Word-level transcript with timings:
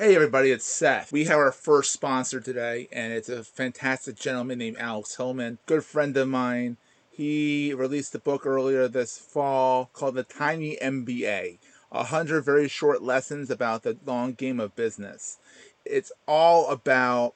Hey 0.00 0.14
everybody, 0.14 0.52
it's 0.52 0.64
Seth. 0.64 1.10
We 1.10 1.24
have 1.24 1.38
our 1.38 1.50
first 1.50 1.90
sponsor 1.90 2.38
today, 2.38 2.86
and 2.92 3.12
it's 3.12 3.28
a 3.28 3.42
fantastic 3.42 4.14
gentleman 4.14 4.58
named 4.58 4.76
Alex 4.78 5.16
Hillman, 5.16 5.58
good 5.66 5.82
friend 5.82 6.16
of 6.16 6.28
mine. 6.28 6.76
He 7.10 7.74
released 7.74 8.14
a 8.14 8.20
book 8.20 8.46
earlier 8.46 8.86
this 8.86 9.18
fall 9.18 9.90
called 9.92 10.14
The 10.14 10.22
Tiny 10.22 10.78
MBA. 10.80 11.58
A 11.90 12.04
hundred 12.04 12.42
very 12.42 12.68
short 12.68 13.02
lessons 13.02 13.50
about 13.50 13.82
the 13.82 13.98
long 14.06 14.34
game 14.34 14.60
of 14.60 14.76
business. 14.76 15.38
It's 15.84 16.12
all 16.28 16.70
about 16.70 17.34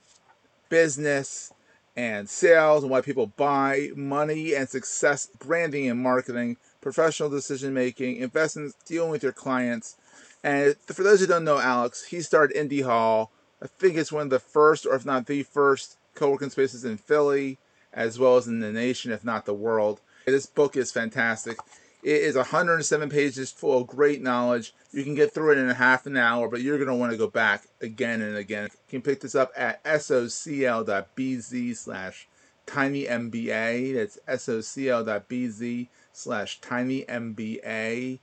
business 0.68 1.52
and 1.96 2.30
sales 2.30 2.84
and 2.84 2.92
why 2.92 3.00
people 3.00 3.26
buy, 3.26 3.88
money 3.96 4.54
and 4.54 4.68
success, 4.68 5.26
branding 5.40 5.90
and 5.90 6.00
marketing, 6.00 6.58
professional 6.80 7.28
decision 7.28 7.74
making, 7.74 8.18
investments, 8.18 8.76
dealing 8.86 9.10
with 9.10 9.24
your 9.24 9.32
clients. 9.32 9.96
And 10.42 10.76
for 10.86 11.02
those 11.02 11.20
who 11.20 11.26
don't 11.26 11.44
know 11.44 11.58
Alex, 11.58 12.04
he 12.04 12.20
started 12.20 12.56
Indy 12.56 12.80
Hall. 12.80 13.30
I 13.62 13.66
think 13.66 13.96
it's 13.96 14.10
one 14.10 14.24
of 14.24 14.30
the 14.30 14.40
first, 14.40 14.86
or 14.86 14.94
if 14.94 15.06
not 15.06 15.26
the 15.26 15.42
first, 15.44 15.96
co 16.14 16.30
working 16.30 16.50
spaces 16.50 16.84
in 16.84 16.96
Philly, 16.96 17.58
as 17.92 18.18
well 18.18 18.36
as 18.36 18.48
in 18.48 18.60
the 18.60 18.72
nation, 18.72 19.12
if 19.12 19.24
not 19.24 19.44
the 19.46 19.54
world. 19.54 20.00
This 20.26 20.46
book 20.46 20.76
is 20.76 20.90
fantastic. 20.90 21.58
It 22.02 22.22
is 22.22 22.34
107 22.34 23.10
pages 23.10 23.52
full 23.52 23.82
of 23.82 23.86
great 23.86 24.20
knowledge. 24.20 24.74
You 24.90 25.04
can 25.04 25.14
get 25.14 25.32
through 25.32 25.52
it 25.52 25.58
in 25.58 25.70
a 25.70 25.74
half 25.74 26.06
an 26.06 26.16
hour, 26.16 26.48
but 26.48 26.60
you're 26.60 26.78
going 26.78 26.88
to 26.88 26.96
want 26.96 27.12
to 27.12 27.18
go 27.18 27.28
back 27.28 27.68
again 27.80 28.20
and 28.20 28.36
again. 28.36 28.64
You 28.88 28.98
can 28.98 29.02
pick 29.02 29.20
this 29.20 29.36
up 29.36 29.52
at 29.56 29.82
socl.bz 29.84 31.76
slash 31.76 32.28
tinymba. 32.66 33.94
That's 34.26 34.46
socl.bz 34.48 35.88
slash 36.12 36.60
tinymba. 36.60 38.18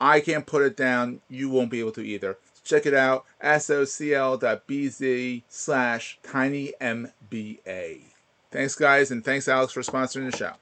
I 0.00 0.20
can't 0.20 0.46
put 0.46 0.62
it 0.62 0.76
down. 0.76 1.20
You 1.28 1.48
won't 1.48 1.70
be 1.70 1.80
able 1.80 1.92
to 1.92 2.02
either. 2.02 2.38
Check 2.62 2.86
it 2.86 2.94
out, 2.94 3.24
socl.bz 3.42 5.42
slash 5.48 6.18
tinymba. 6.22 8.00
Thanks, 8.50 8.74
guys, 8.74 9.10
and 9.10 9.24
thanks, 9.24 9.48
Alex, 9.48 9.72
for 9.72 9.82
sponsoring 9.82 10.30
the 10.30 10.36
show. 10.36 10.52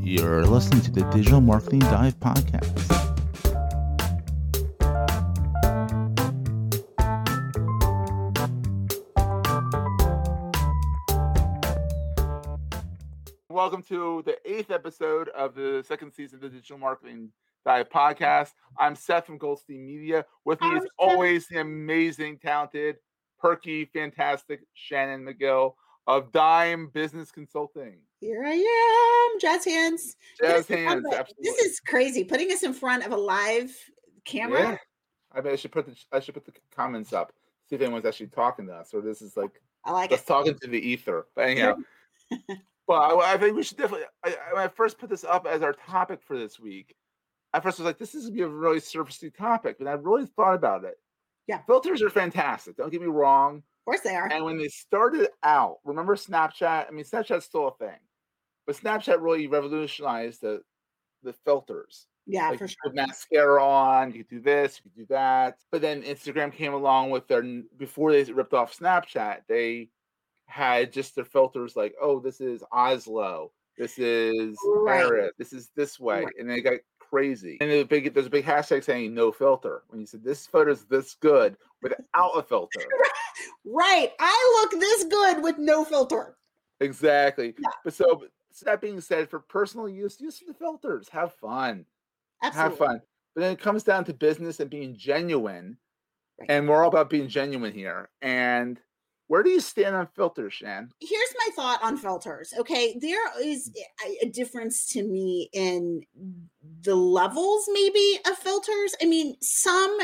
You're 0.00 0.46
listening 0.46 0.82
to 0.82 0.92
the 0.92 1.02
Digital 1.10 1.40
Marketing 1.40 1.80
Dive 1.80 2.18
podcast. 2.20 3.13
Welcome 13.54 13.84
to 13.84 14.20
the 14.26 14.36
eighth 14.44 14.72
episode 14.72 15.28
of 15.28 15.54
the 15.54 15.84
second 15.86 16.10
season 16.10 16.38
of 16.38 16.42
the 16.42 16.48
Digital 16.48 16.76
Marketing 16.76 17.30
Dive 17.64 17.88
podcast. 17.88 18.50
I'm 18.80 18.96
Seth 18.96 19.26
from 19.26 19.38
Goldstein 19.38 19.86
Media. 19.86 20.26
With 20.44 20.60
me, 20.60 20.74
as 20.74 20.82
always, 20.98 21.46
the 21.46 21.60
amazing, 21.60 22.38
talented, 22.38 22.96
perky, 23.38 23.84
fantastic 23.84 24.62
Shannon 24.72 25.24
McGill 25.24 25.74
of 26.08 26.32
Diam 26.32 26.92
Business 26.92 27.30
Consulting. 27.30 27.98
Here 28.18 28.42
I 28.44 29.30
am, 29.34 29.38
jazz 29.40 29.64
hands. 29.64 30.16
Jazz 30.40 30.66
This- 30.66 30.76
hands, 30.76 31.04
This 31.38 31.56
is 31.60 31.78
crazy. 31.78 32.24
Putting 32.24 32.50
us 32.50 32.64
in 32.64 32.74
front 32.74 33.06
of 33.06 33.12
a 33.12 33.16
live 33.16 33.72
camera. 34.24 34.80
Yeah. 35.32 35.40
I 35.44 35.48
I 35.48 35.54
should 35.54 35.70
put 35.70 35.86
the 35.86 35.94
I 36.10 36.18
should 36.18 36.34
put 36.34 36.44
the 36.44 36.54
comments 36.74 37.12
up. 37.12 37.32
See 37.70 37.76
if 37.76 37.82
anyone's 37.82 38.04
actually 38.04 38.26
talking 38.26 38.66
to 38.66 38.72
us, 38.74 38.92
or 38.92 39.00
this 39.00 39.22
is 39.22 39.36
like 39.36 39.62
I 39.84 39.92
like 39.92 40.10
us 40.10 40.24
talking 40.24 40.58
to 40.58 40.66
the 40.66 40.80
ether. 40.80 41.28
But 41.36 41.50
anyhow, 41.50 41.76
but 42.86 42.94
I, 42.94 43.34
I 43.34 43.38
think 43.38 43.56
we 43.56 43.62
should 43.62 43.78
definitely. 43.78 44.06
I, 44.24 44.30
I, 44.30 44.54
when 44.54 44.62
I 44.62 44.68
first 44.68 44.98
put 44.98 45.10
this 45.10 45.24
up 45.24 45.46
as 45.46 45.62
our 45.62 45.72
topic 45.72 46.20
for 46.22 46.38
this 46.38 46.58
week, 46.60 46.94
I 47.52 47.60
first 47.60 47.78
was 47.78 47.86
like, 47.86 47.98
"This 47.98 48.14
is 48.14 48.24
gonna 48.24 48.34
be 48.36 48.42
a 48.42 48.48
really 48.48 48.80
surfacey 48.80 49.34
topic," 49.34 49.76
but 49.78 49.88
I 49.88 49.92
really 49.92 50.26
thought 50.26 50.54
about 50.54 50.84
it. 50.84 50.94
Yeah. 51.46 51.60
filters 51.66 52.00
are 52.02 52.10
fantastic. 52.10 52.76
Don't 52.76 52.90
get 52.90 53.02
me 53.02 53.06
wrong. 53.06 53.58
Of 53.58 53.84
course 53.84 54.00
they 54.00 54.14
are. 54.14 54.32
And 54.32 54.44
when 54.44 54.56
they 54.56 54.68
started 54.68 55.28
out, 55.42 55.76
remember 55.84 56.16
Snapchat? 56.16 56.86
I 56.88 56.90
mean, 56.90 57.04
Snapchat's 57.04 57.44
still 57.44 57.68
a 57.68 57.76
thing, 57.76 57.98
but 58.66 58.76
Snapchat 58.76 59.20
really 59.20 59.46
revolutionized 59.46 60.40
the 60.40 60.62
the 61.22 61.32
filters. 61.32 62.06
yeah, 62.26 62.48
Like 62.50 62.58
for 62.58 62.68
sure. 62.68 62.76
put 62.84 62.94
mascara 62.94 63.62
on, 63.62 64.12
you 64.12 64.18
could 64.24 64.28
do 64.28 64.40
this, 64.40 64.78
you 64.78 64.90
could 64.90 64.96
do 64.96 65.06
that. 65.14 65.58
But 65.70 65.80
then 65.82 66.02
Instagram 66.02 66.52
came 66.52 66.72
along 66.74 67.10
with 67.10 67.28
their 67.28 67.42
before 67.76 68.12
they 68.12 68.24
ripped 68.32 68.54
off 68.54 68.76
Snapchat, 68.78 69.40
they 69.48 69.90
had 70.46 70.92
just 70.92 71.14
their 71.14 71.24
filters 71.24 71.76
like, 71.76 71.94
oh, 72.00 72.20
this 72.20 72.40
is 72.40 72.62
Oslo, 72.72 73.52
this 73.78 73.98
is 73.98 74.56
Right. 74.66 75.02
Paris, 75.02 75.32
this 75.38 75.52
is 75.52 75.70
this 75.76 75.98
way, 75.98 76.24
Right. 76.24 76.34
and 76.38 76.48
they 76.48 76.60
got 76.60 76.80
crazy. 76.98 77.58
And 77.60 77.70
there's 77.70 77.82
a 77.82 77.86
big 77.86 78.12
there's 78.14 78.26
a 78.26 78.30
big 78.30 78.44
hashtag 78.44 78.84
saying 78.84 79.14
no 79.14 79.30
filter. 79.32 79.82
When 79.88 80.00
you 80.00 80.06
said 80.06 80.22
this 80.24 80.46
photo 80.46 80.72
is 80.72 80.84
this 80.84 81.14
good 81.14 81.56
without 81.82 82.30
a 82.36 82.42
filter. 82.42 82.80
Right. 83.66 84.12
I 84.20 84.60
look 84.70 84.80
this 84.80 85.04
good 85.04 85.42
with 85.42 85.58
no 85.58 85.84
filter. 85.84 86.36
exactly. 86.80 87.54
Yeah. 87.58 87.68
But 87.82 87.94
so, 87.94 88.24
so 88.52 88.64
that 88.66 88.80
being 88.80 89.00
said, 89.00 89.28
for 89.28 89.40
personal 89.40 89.88
use, 89.88 90.20
use 90.20 90.40
the 90.46 90.54
filters. 90.54 91.08
Have 91.08 91.34
fun. 91.34 91.84
Absolutely. 92.42 92.70
have 92.70 92.78
fun. 92.78 93.00
But 93.34 93.40
then 93.40 93.52
it 93.52 93.60
comes 93.60 93.82
down 93.82 94.04
to 94.04 94.14
business 94.14 94.60
and 94.60 94.70
being 94.70 94.94
genuine. 94.96 95.76
Right. 96.38 96.50
And 96.50 96.68
we're 96.68 96.82
all 96.82 96.88
about 96.88 97.10
being 97.10 97.26
genuine 97.28 97.72
here. 97.72 98.08
And 98.22 98.78
where 99.26 99.42
do 99.42 99.50
you 99.50 99.60
stand 99.60 99.96
on 99.96 100.06
filters, 100.14 100.54
Shan? 100.54 100.90
Here's 101.00 101.34
my 101.38 101.48
thought 101.56 101.82
on 101.82 101.96
filters. 101.96 102.52
Okay. 102.58 102.98
There 103.00 103.42
is 103.42 103.70
mm. 103.70 104.06
a- 104.06 104.26
a 104.26 104.30
difference 104.30 104.86
to 104.92 105.02
me 105.02 105.48
in 105.52 106.02
the 106.82 106.94
levels, 106.94 107.68
maybe, 107.72 108.20
of 108.26 108.36
filters. 108.36 108.94
I 109.02 109.06
mean, 109.06 109.36
some 109.40 109.98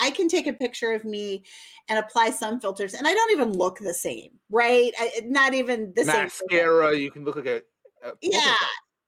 I 0.00 0.10
can 0.10 0.28
take 0.28 0.46
a 0.46 0.52
picture 0.52 0.92
of 0.92 1.04
me 1.04 1.44
and 1.88 1.98
apply 1.98 2.30
some 2.30 2.60
filters, 2.60 2.94
and 2.94 3.06
I 3.06 3.12
don't 3.12 3.32
even 3.32 3.52
look 3.52 3.78
the 3.78 3.94
same, 3.94 4.30
right? 4.50 4.92
I, 4.98 5.22
not 5.26 5.52
even 5.54 5.92
the 5.94 6.04
same. 6.04 6.22
Mascara, 6.24 6.96
you 6.96 7.10
can 7.10 7.24
look 7.24 7.36
like 7.36 7.46
a, 7.46 7.62
a 8.02 8.12
Yeah, 8.22 8.54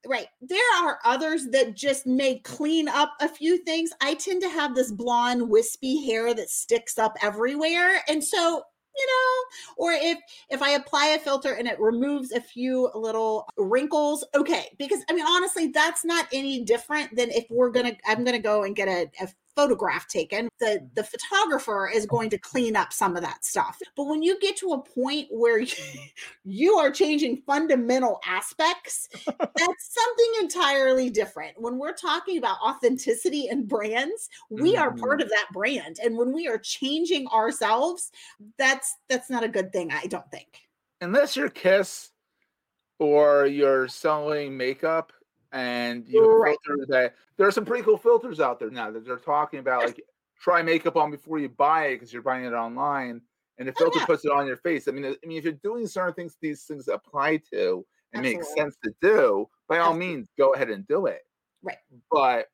right. 0.06 0.26
There 0.40 0.58
are 0.82 0.98
others 1.04 1.46
that 1.52 1.76
just 1.76 2.06
may 2.06 2.40
clean 2.40 2.88
up 2.88 3.14
a 3.20 3.28
few 3.28 3.58
things. 3.64 3.90
I 4.00 4.14
tend 4.14 4.42
to 4.42 4.48
have 4.48 4.74
this 4.74 4.92
blonde, 4.92 5.48
wispy 5.48 6.04
hair 6.06 6.34
that 6.34 6.50
sticks 6.50 6.98
up 6.98 7.14
everywhere. 7.22 8.02
And 8.08 8.22
so, 8.22 8.62
you 8.96 9.06
know, 9.06 9.84
or 9.84 9.92
if 9.92 10.18
if 10.50 10.62
I 10.62 10.70
apply 10.70 11.06
a 11.08 11.18
filter 11.18 11.54
and 11.54 11.66
it 11.66 11.80
removes 11.80 12.32
a 12.32 12.40
few 12.40 12.90
little 12.94 13.48
wrinkles, 13.56 14.24
okay. 14.34 14.68
Because 14.78 15.00
I 15.08 15.14
mean, 15.14 15.26
honestly, 15.26 15.68
that's 15.68 16.04
not 16.04 16.26
any 16.32 16.64
different 16.64 17.14
than 17.16 17.30
if 17.30 17.46
we're 17.50 17.70
gonna 17.70 17.96
I'm 18.06 18.24
gonna 18.24 18.38
go 18.38 18.64
and 18.64 18.76
get 18.76 18.88
a, 18.88 19.10
a 19.20 19.28
photograph 19.56 20.08
taken 20.08 20.48
the 20.60 20.88
the 20.94 21.04
photographer 21.04 21.88
is 21.92 22.06
going 22.06 22.30
to 22.30 22.38
clean 22.38 22.76
up 22.76 22.92
some 22.92 23.16
of 23.16 23.22
that 23.22 23.44
stuff. 23.44 23.78
But 23.96 24.04
when 24.04 24.22
you 24.22 24.38
get 24.40 24.56
to 24.58 24.72
a 24.72 24.82
point 24.82 25.28
where 25.30 25.60
you, 25.60 25.76
you 26.44 26.74
are 26.74 26.90
changing 26.90 27.42
fundamental 27.46 28.20
aspects 28.26 29.08
that's 29.26 29.94
something 29.94 30.32
entirely 30.40 31.10
different. 31.10 31.60
When 31.60 31.78
we're 31.78 31.92
talking 31.92 32.38
about 32.38 32.60
authenticity 32.62 33.48
and 33.48 33.68
brands 33.68 34.28
we 34.50 34.76
are 34.76 34.94
part 34.94 35.18
mm-hmm. 35.18 35.24
of 35.24 35.28
that 35.30 35.46
brand. 35.52 35.98
And 36.02 36.16
when 36.16 36.32
we 36.32 36.48
are 36.48 36.58
changing 36.58 37.26
ourselves 37.28 38.10
that's 38.58 38.96
that's 39.08 39.30
not 39.30 39.44
a 39.44 39.48
good 39.48 39.72
thing 39.72 39.90
i 39.92 40.06
don't 40.06 40.30
think. 40.30 40.60
Unless 41.00 41.36
you're 41.36 41.48
Kiss 41.48 42.10
or 42.98 43.46
you're 43.46 43.88
selling 43.88 44.56
makeup 44.56 45.12
and 45.52 46.08
you 46.08 46.26
Right. 46.38 46.56
filters 46.64 46.88
that 46.88 47.14
there 47.36 47.46
are 47.46 47.50
some 47.52 47.64
pretty 47.64 47.84
cool 47.84 47.98
filters 47.98 48.40
out 48.40 48.58
there 48.58 48.70
now 48.70 48.90
that 48.90 49.04
they're 49.04 49.16
talking 49.18 49.60
about 49.60 49.84
like 49.84 50.02
try 50.38 50.62
makeup 50.62 50.96
on 50.96 51.10
before 51.10 51.38
you 51.38 51.48
buy 51.48 51.86
it 51.86 51.94
because 51.96 52.12
you're 52.12 52.22
buying 52.22 52.44
it 52.44 52.52
online 52.52 53.20
and 53.58 53.68
the 53.68 53.72
Oh, 53.78 53.84
filter 53.84 54.00
yeah. 54.00 54.06
puts 54.06 54.24
it 54.24 54.32
on 54.32 54.46
your 54.46 54.56
face. 54.56 54.88
I 54.88 54.92
mean, 54.92 55.04
I 55.04 55.26
mean, 55.26 55.38
if 55.38 55.44
you're 55.44 55.52
doing 55.54 55.86
certain 55.86 56.14
things, 56.14 56.36
these 56.40 56.64
things 56.64 56.88
apply 56.88 57.38
to 57.52 57.86
and 58.12 58.22
make 58.22 58.42
sense 58.44 58.76
to 58.84 58.92
do. 59.00 59.48
By 59.68 59.78
all 59.78 59.90
Absolutely. 59.90 60.16
means, 60.16 60.28
go 60.38 60.54
ahead 60.54 60.70
and 60.70 60.86
do 60.86 61.06
it. 61.06 61.22
Right. 61.62 61.78
But 62.10 62.48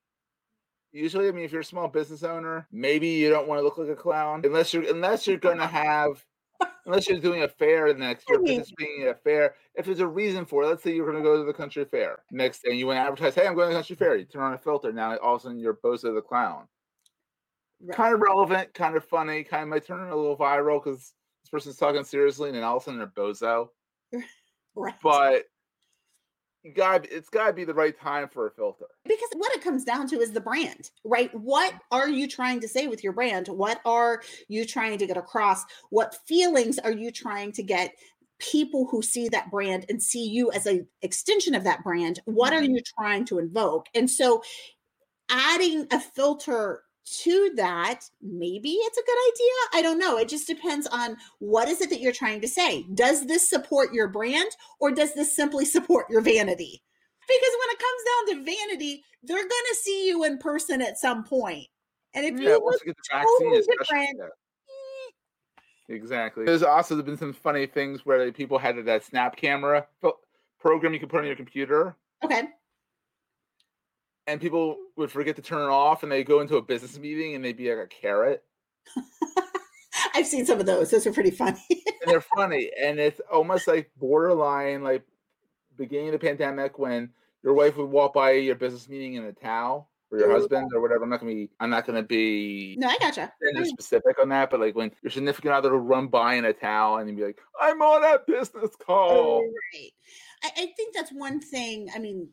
usually, 0.93 1.29
I 1.29 1.33
mean, 1.33 1.45
if 1.45 1.53
you're 1.53 1.63
a 1.63 1.65
small 1.65 1.89
business 1.89 2.23
owner, 2.23 2.67
maybe 2.71 3.09
you 3.09 3.31
don't 3.31 3.49
want 3.49 3.59
to 3.59 3.63
look 3.63 3.79
like 3.79 3.89
a 3.89 3.97
clown 3.97 4.43
unless 4.45 4.73
you're 4.75 4.89
unless 4.89 5.27
you're 5.27 5.39
going 5.39 5.59
to 5.59 5.67
have. 5.67 6.25
Unless 6.87 7.09
you're 7.09 7.21
doing 7.21 7.43
a 7.43 7.49
fair 7.49 7.93
next, 7.95 8.29
you're 8.29 8.43
participating 8.43 9.03
in 9.03 9.09
a 9.09 9.15
fair. 9.15 9.55
If 9.75 9.87
there's 9.87 10.01
a 10.01 10.07
reason 10.07 10.47
for 10.47 10.63
it, 10.63 10.67
let's 10.69 10.83
say 10.83 10.95
you're 10.95 11.05
going 11.11 11.23
to 11.23 11.23
go 11.23 11.37
to 11.37 11.45
the 11.45 11.53
country 11.53 11.85
fair 11.85 12.21
next, 12.31 12.65
and 12.65 12.79
you 12.79 12.87
want 12.87 12.97
to 12.97 13.03
advertise, 13.03 13.35
"Hey, 13.35 13.47
I'm 13.47 13.55
going 13.55 13.69
to 13.69 13.75
the 13.75 13.79
country 13.79 13.97
mm. 13.97 13.99
fair." 13.99 14.17
You 14.17 14.25
turn 14.25 14.43
on 14.43 14.55
a 14.55 14.59
filter. 14.59 14.93
Now, 14.93 15.17
all 15.19 15.35
of 15.35 15.41
a 15.41 15.43
sudden, 15.43 15.61
you're 15.61 15.75
Bozo 15.75 16.15
the 16.15 16.23
clown 16.23 16.67
Right. 17.81 17.97
kind 17.97 18.15
of 18.15 18.21
relevant, 18.21 18.75
kind 18.75 18.97
of 18.97 19.05
funny, 19.05 19.45
kind 19.45 19.63
of 19.63 19.69
might 19.69 19.87
turn 19.87 20.11
a 20.11 20.17
little 20.17 20.37
viral 20.37 20.83
because 20.83 21.15
this 21.43 21.51
person's 21.51 21.77
talking 21.77 22.03
seriously, 22.03 22.49
and 22.49 22.57
then 22.57 22.65
all 22.65 22.77
of 22.77 22.83
a 22.83 22.85
sudden 22.85 22.99
they're 22.99 23.07
bozo. 23.09 23.69
Right. 24.75 24.95
But 25.03 25.47
got 26.75 27.07
it's 27.11 27.29
got 27.29 27.49
to 27.49 27.53
be 27.53 27.65
the 27.65 27.75
right 27.75 27.99
time 27.99 28.29
for 28.29 28.47
a 28.47 28.51
filter. 28.51 28.87
because 29.05 29.29
what 29.37 29.53
it 29.55 29.63
comes 29.63 29.85
down 29.85 30.07
to 30.09 30.21
is 30.21 30.33
the 30.33 30.41
brand, 30.41 30.91
right? 31.05 31.33
What 31.35 31.75
are 31.91 32.09
you 32.09 32.29
trying 32.29 32.61
to 32.61 32.69
say 32.69 32.87
with 32.89 33.03
your 33.03 33.13
brand? 33.13 33.49
What 33.49 33.81
are 33.85 34.23
you 34.49 34.65
trying 34.65 34.99
to 34.99 35.07
get 35.07 35.17
across? 35.17 35.65
What 35.91 36.17
feelings 36.27 36.79
are 36.79 36.93
you 36.93 37.11
trying 37.11 37.53
to 37.53 37.63
get 37.63 37.95
people 38.39 38.87
who 38.91 39.03
see 39.03 39.29
that 39.29 39.51
brand 39.51 39.85
and 39.89 40.03
see 40.03 40.25
you 40.29 40.51
as 40.53 40.67
an 40.67 40.87
extension 41.03 41.55
of 41.55 41.65
that 41.65 41.83
brand? 41.83 42.21
What 42.27 42.53
are 42.53 42.63
Mhm. 42.63 42.75
you 42.77 42.81
trying 42.99 43.25
to 43.27 43.39
invoke? 43.39 43.87
And 43.95 44.11
so 44.11 44.43
adding 45.31 45.87
a 45.91 46.01
filter 46.01 46.85
to 47.17 47.53
that 47.57 48.01
maybe 48.23 48.71
it's 48.71 48.99
a 48.99 49.03
good 49.03 49.19
idea 49.33 49.53
i 49.75 49.83
don't 49.83 49.99
know 49.99 50.19
it 50.19 50.29
just 50.29 50.47
depends 50.47 50.87
on 50.89 51.17
what 51.39 51.69
is 51.69 51.81
it 51.81 51.91
that 51.91 52.01
you're 52.01 52.13
trying 52.13 52.41
to 52.41 52.49
say 52.49 52.85
does 52.95 53.27
this 53.27 53.49
support 53.49 53.93
your 53.93 54.09
brand 54.09 54.51
or 54.81 54.91
does 54.91 55.15
this 55.15 55.35
simply 55.35 55.65
support 55.65 56.07
your 56.11 56.21
vanity 56.21 56.83
because 57.27 57.55
when 57.61 57.71
it 57.71 57.79
comes 57.79 58.03
down 58.05 58.45
to 58.45 58.57
vanity 58.57 59.05
they're 59.23 59.37
going 59.37 59.49
to 59.49 59.77
see 59.83 60.07
you 60.07 60.25
in 60.25 60.39
person 60.39 60.83
at 60.83 60.99
some 60.99 61.25
point 61.25 61.67
and 62.15 62.25
if 62.25 62.41
Yeah, 62.41 62.51
you 62.51 62.65
look 62.65 62.81
you 62.85 62.93
the 62.93 63.03
vaccine, 63.13 63.53
totally 63.53 63.77
different. 63.79 64.21
Eh. 64.21 65.95
Exactly. 65.95 66.45
There's 66.45 66.63
also 66.63 67.01
been 67.03 67.17
some 67.17 67.33
funny 67.33 67.67
things 67.67 68.05
where 68.05 68.31
people 68.33 68.59
had 68.59 68.83
that 68.85 69.05
snap 69.05 69.37
camera 69.37 69.87
program 70.59 70.95
you 70.95 71.01
could 71.01 71.11
put 71.11 71.21
on 71.21 71.27
your 71.27 71.37
computer, 71.37 71.97
okay 72.25 72.49
and 74.29 74.41
people 74.41 74.77
would 74.97 75.11
forget 75.11 75.37
to 75.37 75.43
turn 75.43 75.63
it 75.63 75.73
off, 75.73 76.03
and 76.03 76.13
they 76.13 76.23
go 76.23 76.41
into 76.41 76.57
a 76.57 76.63
business 76.63 76.99
meeting, 76.99 77.35
and 77.35 77.45
they'd 77.45 77.57
be 77.57 77.75
like 77.75 77.85
a 77.85 77.89
carrot. 77.89 78.45
i've 80.15 80.27
seen 80.27 80.47
some 80.47 80.61
of 80.61 80.67
those 80.67 80.91
those 80.91 81.07
are 81.07 81.13
pretty 81.13 81.31
funny 81.31 81.61
and 81.71 82.07
they're 82.07 82.25
funny 82.37 82.71
and 82.81 82.99
it's 82.99 83.21
almost 83.31 83.67
like 83.67 83.91
borderline 83.97 84.83
like 84.83 85.03
beginning 85.77 86.09
of 86.09 86.13
the 86.13 86.19
pandemic 86.19 86.79
when 86.79 87.11
your 87.43 87.53
wife 87.53 87.77
would 87.77 87.91
walk 87.91 88.15
by 88.15 88.31
your 88.31 88.55
business 88.55 88.89
meeting 88.89 89.15
in 89.15 89.25
a 89.25 89.33
towel 89.33 89.91
or 90.11 90.19
your 90.19 90.31
Ooh. 90.31 90.35
husband 90.35 90.71
or 90.73 90.81
whatever 90.81 91.05
i'm 91.05 91.11
not 91.11 91.21
gonna 91.21 91.33
be 91.33 91.51
i'm 91.61 91.69
not 91.69 91.87
gonna 91.87 92.03
be 92.03 92.77
no 92.79 92.89
i 92.89 92.97
gotcha 92.99 93.33
gender 93.43 93.65
specific 93.65 94.19
on 94.21 94.29
that 94.29 94.51
but 94.51 94.61
like 94.61 94.75
when 94.75 94.91
your 95.03 95.11
significant 95.11 95.53
other 95.53 95.73
will 95.73 95.81
run 95.81 96.07
by 96.07 96.35
in 96.35 96.45
a 96.45 96.53
towel 96.53 96.99
and 96.99 97.09
you'd 97.09 97.17
be 97.17 97.25
like 97.25 97.41
i'm 97.61 97.83
on 97.83 98.05
a 98.05 98.19
business 98.27 98.71
call 98.77 99.11
Oh, 99.11 99.53
right. 99.75 99.93
I, 100.43 100.51
I 100.57 100.67
think 100.77 100.95
that's 100.95 101.13
one 101.13 101.41
thing. 101.41 101.89
I 101.95 101.99
mean, 101.99 102.29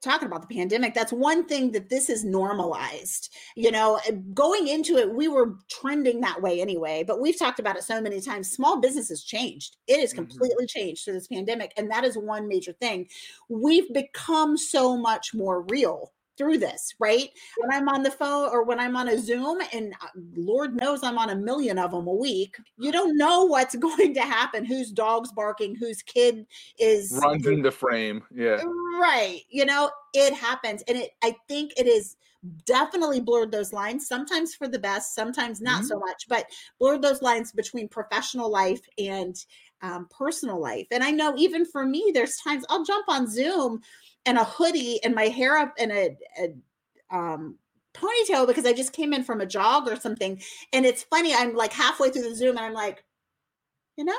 talking 0.00 0.26
about 0.26 0.48
the 0.48 0.54
pandemic, 0.54 0.94
that's 0.94 1.12
one 1.12 1.46
thing 1.46 1.72
that 1.72 1.88
this 1.88 2.08
is 2.08 2.24
normalized. 2.24 3.32
You 3.56 3.70
know, 3.72 4.00
going 4.34 4.68
into 4.68 4.96
it, 4.96 5.12
we 5.12 5.28
were 5.28 5.56
trending 5.70 6.20
that 6.20 6.40
way 6.40 6.60
anyway, 6.60 7.04
but 7.04 7.20
we've 7.20 7.38
talked 7.38 7.58
about 7.58 7.76
it 7.76 7.84
so 7.84 8.00
many 8.00 8.20
times. 8.20 8.50
Small 8.50 8.80
business 8.80 9.08
has 9.08 9.22
changed. 9.22 9.76
It 9.86 10.00
has 10.00 10.12
Mhm. 10.12 10.16
completely 10.16 10.66
changed 10.66 11.04
through 11.04 11.14
this 11.14 11.28
pandemic. 11.28 11.72
And 11.76 11.90
that 11.90 12.04
is 12.04 12.16
one 12.16 12.48
major 12.48 12.72
thing. 12.72 13.08
We've 13.48 13.92
become 13.92 14.56
so 14.56 14.96
much 14.96 15.34
more 15.34 15.62
real 15.62 16.12
through 16.38 16.58
this, 16.58 16.94
right? 16.98 17.28
When 17.58 17.72
I'm 17.72 17.88
on 17.88 18.02
the 18.02 18.10
phone 18.10 18.48
or 18.50 18.64
when 18.64 18.80
I'm 18.80 18.96
on 18.96 19.08
a 19.08 19.18
Zoom, 19.18 19.58
and 19.72 19.92
uh, 20.00 20.06
Lord 20.36 20.74
knows 20.76 21.02
I'm 21.02 21.18
on 21.18 21.30
a 21.30 21.36
million 21.36 21.78
of 21.78 21.90
them 21.90 22.06
a 22.06 22.14
week, 22.14 22.56
you 22.78 22.92
don't 22.92 23.18
know 23.18 23.44
what's 23.44 23.76
going 23.88 24.14
to 24.14 24.22
happen. 24.22 24.64
Whose 24.64 24.92
dog's 24.92 25.32
barking, 25.32 25.74
whose 25.74 26.02
kid 26.02 26.46
is 26.78 27.18
runs 27.22 27.46
into 27.46 27.70
frame 27.70 28.22
yeah 28.34 28.62
right. 28.98 29.40
You 29.48 29.64
know, 29.64 29.90
it 30.14 30.34
happens. 30.34 30.82
And 30.88 30.98
it 30.98 31.10
I 31.22 31.36
think 31.48 31.72
it 31.76 31.86
is 31.86 32.16
definitely 32.66 33.20
blurred 33.20 33.50
those 33.50 33.72
lines, 33.72 34.06
sometimes 34.06 34.54
for 34.54 34.68
the 34.68 34.78
best, 34.78 35.14
sometimes 35.14 35.60
not 35.60 35.84
so 35.84 35.98
much, 35.98 36.26
but 36.28 36.46
blurred 36.78 37.02
those 37.02 37.20
lines 37.20 37.50
between 37.52 37.88
professional 37.88 38.50
life 38.50 38.80
and 38.96 39.36
um, 39.82 40.08
personal 40.16 40.60
life. 40.60 40.86
And 40.90 41.02
I 41.02 41.10
know 41.10 41.34
even 41.36 41.64
for 41.64 41.84
me, 41.84 42.10
there's 42.14 42.36
times 42.36 42.64
I'll 42.68 42.84
jump 42.84 43.06
on 43.08 43.28
Zoom 43.28 43.80
and 44.26 44.38
a 44.38 44.44
hoodie 44.44 45.02
and 45.04 45.14
my 45.14 45.24
hair 45.24 45.56
up 45.56 45.74
in 45.78 45.90
a, 45.90 46.16
a 46.38 47.16
um, 47.16 47.56
ponytail 47.94 48.46
because 48.46 48.66
I 48.66 48.72
just 48.72 48.92
came 48.92 49.12
in 49.12 49.24
from 49.24 49.40
a 49.40 49.46
jog 49.46 49.88
or 49.88 49.96
something. 49.96 50.40
And 50.72 50.84
it's 50.86 51.02
funny, 51.04 51.34
I'm 51.34 51.54
like 51.54 51.72
halfway 51.72 52.10
through 52.10 52.28
the 52.28 52.34
Zoom 52.34 52.56
and 52.56 52.66
I'm 52.66 52.74
like, 52.74 53.04
you 53.96 54.04
know, 54.04 54.18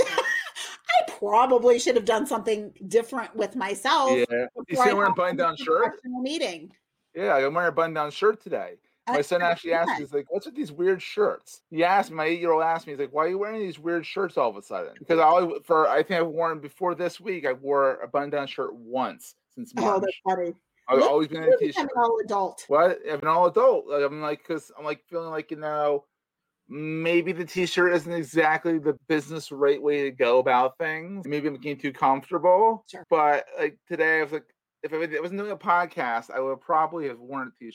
I 0.02 1.10
probably 1.18 1.78
should 1.78 1.96
have 1.96 2.04
done 2.04 2.26
something 2.26 2.72
different 2.88 3.34
with 3.34 3.56
myself. 3.56 4.10
yeah 4.10 4.46
you 4.68 4.76
see 4.76 4.82
i'm 4.82 4.96
wearing 4.96 5.12
a 5.12 5.14
button 5.14 5.36
down 5.36 5.56
shirt 5.56 5.94
Meeting. 6.04 6.70
yeah 7.14 7.36
i'm 7.36 7.54
wearing 7.54 7.68
a 7.68 7.72
button 7.72 7.94
down 7.94 8.10
shirt 8.10 8.42
today 8.42 8.74
my 9.08 9.20
son 9.20 9.42
actually 9.42 9.72
asked 9.72 9.90
me, 9.90 9.96
he's 9.98 10.12
like, 10.12 10.26
what's 10.30 10.46
with 10.46 10.54
these 10.54 10.72
weird 10.72 11.00
shirts? 11.02 11.62
He 11.70 11.84
asked 11.84 12.10
me, 12.10 12.16
my 12.16 12.24
eight 12.26 12.40
year 12.40 12.52
old 12.52 12.62
asked 12.62 12.86
me, 12.86 12.92
he's 12.92 13.00
like, 13.00 13.12
why 13.12 13.24
are 13.24 13.28
you 13.28 13.38
wearing 13.38 13.60
these 13.60 13.78
weird 13.78 14.06
shirts 14.06 14.36
all 14.36 14.50
of 14.50 14.56
a 14.56 14.62
sudden? 14.62 14.94
Because 14.98 15.18
I 15.18 15.24
always, 15.24 15.60
for, 15.64 15.88
I 15.88 16.02
think 16.02 16.20
I've 16.20 16.26
worn 16.28 16.60
before 16.60 16.94
this 16.94 17.20
week, 17.20 17.46
I 17.46 17.52
wore 17.52 17.96
a 18.00 18.08
button 18.08 18.30
down 18.30 18.46
shirt 18.46 18.74
once 18.74 19.34
since 19.54 19.72
Oh, 19.76 19.82
March. 19.82 20.02
that's 20.02 20.16
funny. 20.24 20.54
I've 20.88 20.98
Look, 20.98 21.10
always 21.10 21.28
been 21.28 21.42
in 21.44 21.52
a 21.52 21.56
t 21.56 21.66
shirt. 21.72 21.88
becoming 21.88 21.90
all 21.96 22.18
adult. 22.22 22.64
What? 22.68 22.98
I'm 23.10 23.20
an 23.20 23.28
all 23.28 23.46
adult. 23.46 23.86
Like, 23.88 24.02
I'm 24.04 24.20
like, 24.20 24.38
because 24.46 24.70
I'm 24.78 24.84
like 24.84 25.02
feeling 25.08 25.30
like, 25.30 25.50
you 25.50 25.56
know, 25.56 26.04
maybe 26.68 27.32
the 27.32 27.44
t 27.44 27.64
shirt 27.66 27.94
isn't 27.94 28.12
exactly 28.12 28.78
the 28.78 28.96
business 29.08 29.50
right 29.52 29.80
way 29.82 30.02
to 30.02 30.10
go 30.10 30.38
about 30.38 30.76
things. 30.78 31.26
Maybe 31.26 31.48
I'm 31.48 31.56
getting 31.56 31.80
too 31.80 31.92
comfortable. 31.92 32.84
Sure. 32.90 33.04
But 33.08 33.46
like 33.58 33.78
today, 33.88 34.20
I 34.20 34.24
was 34.24 34.32
like, 34.32 34.44
if 34.82 34.92
I 34.92 34.98
wasn't 34.98 35.38
doing 35.40 35.52
a 35.52 35.56
podcast, 35.56 36.30
I 36.30 36.40
would 36.40 36.60
probably 36.60 37.08
have 37.08 37.18
worn 37.18 37.50
a 37.54 37.58
t 37.58 37.70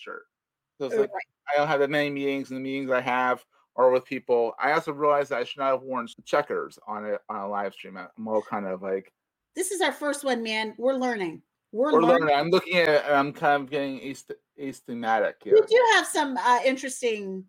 shirt. 0.79 0.91
So 0.91 1.01
it's 1.01 1.11
Oh, 1.11 1.13
like, 1.13 1.27
I 1.53 1.57
don't 1.57 1.67
have 1.67 1.79
that 1.79 1.89
many 1.89 2.09
meetings, 2.09 2.49
and 2.49 2.57
the 2.57 2.61
meetings 2.61 2.91
I 2.91 3.01
have 3.01 3.43
are 3.75 3.89
with 3.91 4.05
people. 4.05 4.53
I 4.61 4.73
also 4.73 4.91
realized 4.91 5.29
that 5.31 5.39
I 5.39 5.43
should 5.43 5.59
not 5.59 5.71
have 5.71 5.81
worn 5.83 6.07
checkers 6.25 6.77
on 6.87 7.05
a 7.05 7.19
on 7.29 7.41
a 7.41 7.47
live 7.47 7.73
stream. 7.73 7.97
I'm 7.97 8.27
all 8.27 8.41
kind 8.41 8.65
of 8.65 8.81
like 8.81 9.13
This 9.55 9.71
is 9.71 9.81
our 9.81 9.91
first 9.93 10.23
one, 10.23 10.43
man. 10.43 10.75
We're 10.77 10.95
learning. 10.95 11.41
We're, 11.71 11.93
we're 11.93 12.01
learning. 12.01 12.21
learning. 12.21 12.35
I'm 12.35 12.49
looking 12.49 12.77
at 12.77 12.89
it 12.89 13.03
and 13.05 13.15
I'm 13.15 13.31
kind 13.31 13.61
of 13.61 13.69
getting 13.69 14.15
asthematic 14.59 15.35
here. 15.43 15.53
We 15.53 15.61
do 15.61 15.81
have 15.95 16.07
some 16.07 16.35
uh, 16.37 16.59
interesting 16.65 17.45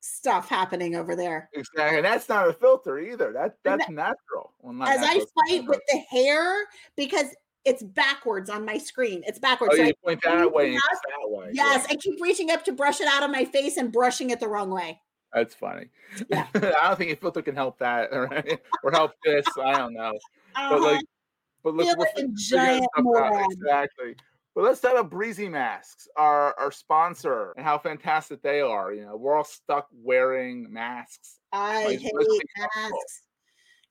stuff 0.00 0.48
happening 0.48 0.94
over 0.94 1.16
there. 1.16 1.50
Exactly, 1.54 1.96
and 1.96 2.04
that's 2.04 2.28
not 2.28 2.48
a 2.48 2.52
filter 2.52 2.98
either. 2.98 3.32
That 3.32 3.56
that's 3.64 3.88
natural. 3.88 4.52
Well, 4.60 4.74
not 4.74 4.88
As 4.88 4.98
I 4.98 5.14
natural, 5.14 5.22
it's 5.22 5.32
fight 5.50 5.68
with 5.68 5.80
the 5.90 5.98
hair 5.98 6.54
because 6.96 7.26
it's 7.64 7.82
backwards 7.82 8.50
on 8.50 8.64
my 8.64 8.78
screen. 8.78 9.22
It's 9.26 9.38
backwards. 9.38 9.72
Oh, 9.74 9.76
So 9.76 9.82
I 9.82 9.86
you 9.86 9.94
point 10.04 10.20
that 10.24 10.52
way 10.52 10.72
that 10.74 11.30
way. 11.30 11.50
Yes, 11.52 11.86
yeah. 11.88 11.94
I 11.94 11.96
keep 11.96 12.20
reaching 12.20 12.50
up 12.50 12.64
to 12.64 12.72
brush 12.72 13.00
it 13.00 13.08
out 13.08 13.22
of 13.22 13.30
my 13.30 13.44
face 13.44 13.76
and 13.76 13.90
brushing 13.92 14.30
it 14.30 14.40
the 14.40 14.48
wrong 14.48 14.70
way. 14.70 15.00
that's 15.32 15.54
funny. 15.54 15.86
Yeah. 16.28 16.46
I 16.54 16.60
don't 16.88 16.96
think 16.98 17.10
a 17.12 17.16
filter 17.16 17.42
can 17.42 17.54
help 17.56 17.78
that 17.78 18.08
or, 18.12 18.28
or 18.82 18.90
help 18.92 19.12
this. 19.24 19.46
I 19.60 19.72
don't 19.78 19.94
know, 19.94 20.12
but 20.54 20.62
Uh-huh. 20.62 20.78
like, 20.92 21.04
but 21.62 21.74
look, 21.74 21.98
like 21.98 22.08
a 22.18 22.28
giant 22.34 22.86
moron. 22.98 23.46
Exactly. 23.50 24.14
But 24.54 24.62
let's 24.64 24.80
talk 24.80 24.92
about 24.92 25.10
Breesy 25.10 25.50
Masks, 25.50 26.06
our 26.16 26.54
our 26.60 26.70
sponsor, 26.70 27.52
and 27.56 27.64
how 27.64 27.76
fantastic 27.78 28.40
they 28.42 28.60
are. 28.60 28.92
You 28.92 29.06
know, 29.06 29.16
we're 29.16 29.34
all 29.36 29.42
stuck 29.42 29.88
wearing 29.92 30.72
masks. 30.72 31.40
I 31.52 31.86
Like, 31.86 31.98
hate 32.00 32.12
let's 32.14 32.28
be 32.28 32.40
comfortable. 32.56 32.98
masks. 32.98 33.22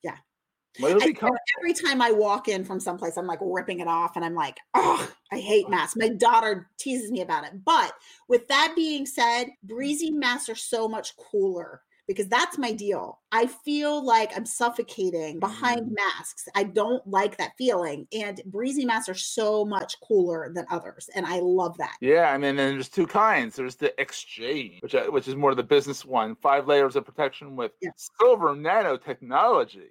But 0.02 0.12
it'll 0.12 0.33
Swear 0.76 0.98
every 1.00 1.74
time 1.74 2.02
I 2.02 2.10
walk 2.10 2.48
in 2.48 2.64
from 2.64 2.80
someplace, 2.80 3.16
I'm 3.16 3.26
like 3.26 3.38
ripping 3.40 3.80
it 3.80 3.88
off 3.88 4.16
and 4.16 4.24
I'm 4.24 4.34
like, 4.34 4.58
oh, 4.74 5.10
I 5.32 5.38
hate 5.38 5.68
masks. 5.68 5.96
My 5.96 6.08
daughter 6.08 6.68
teases 6.78 7.10
me 7.10 7.20
about 7.20 7.44
it. 7.44 7.64
But 7.64 7.92
with 8.28 8.48
that 8.48 8.72
being 8.74 9.06
said, 9.06 9.48
Breesy 9.66 10.12
masks 10.12 10.48
are 10.48 10.54
so 10.54 10.88
much 10.88 11.16
cooler 11.16 11.82
because 12.06 12.28
that's 12.28 12.58
my 12.58 12.72
deal. 12.72 13.20
I 13.32 13.46
feel 13.46 14.04
like 14.04 14.32
I'm 14.36 14.44
suffocating 14.46 15.40
behind 15.40 15.90
masks. 15.90 16.48
I 16.54 16.64
don't 16.64 17.06
like 17.06 17.38
that 17.38 17.52
feeling. 17.56 18.06
And 18.12 18.40
Breesy 18.50 18.84
masks 18.84 19.08
are 19.08 19.14
so 19.14 19.64
much 19.64 19.96
cooler 20.00 20.50
than 20.54 20.66
others. 20.70 21.08
And 21.14 21.24
I 21.24 21.38
love 21.40 21.76
that. 21.78 21.96
Yeah, 22.00 22.30
I 22.30 22.38
mean, 22.38 22.56
then 22.56 22.74
there's 22.74 22.88
two 22.88 23.06
kinds. 23.06 23.56
There's 23.56 23.76
the 23.76 23.94
Xchange, 23.98 24.82
which 24.82 24.94
uh, 24.94 25.06
which 25.06 25.28
is 25.28 25.36
more 25.36 25.54
the 25.54 25.62
business 25.62 26.04
one, 26.04 26.36
five 26.36 26.66
layers 26.66 26.96
of 26.96 27.06
protection 27.06 27.56
with 27.56 27.72
Yes. 27.80 28.10
silver 28.20 28.54
nanotechnology, 28.54 29.88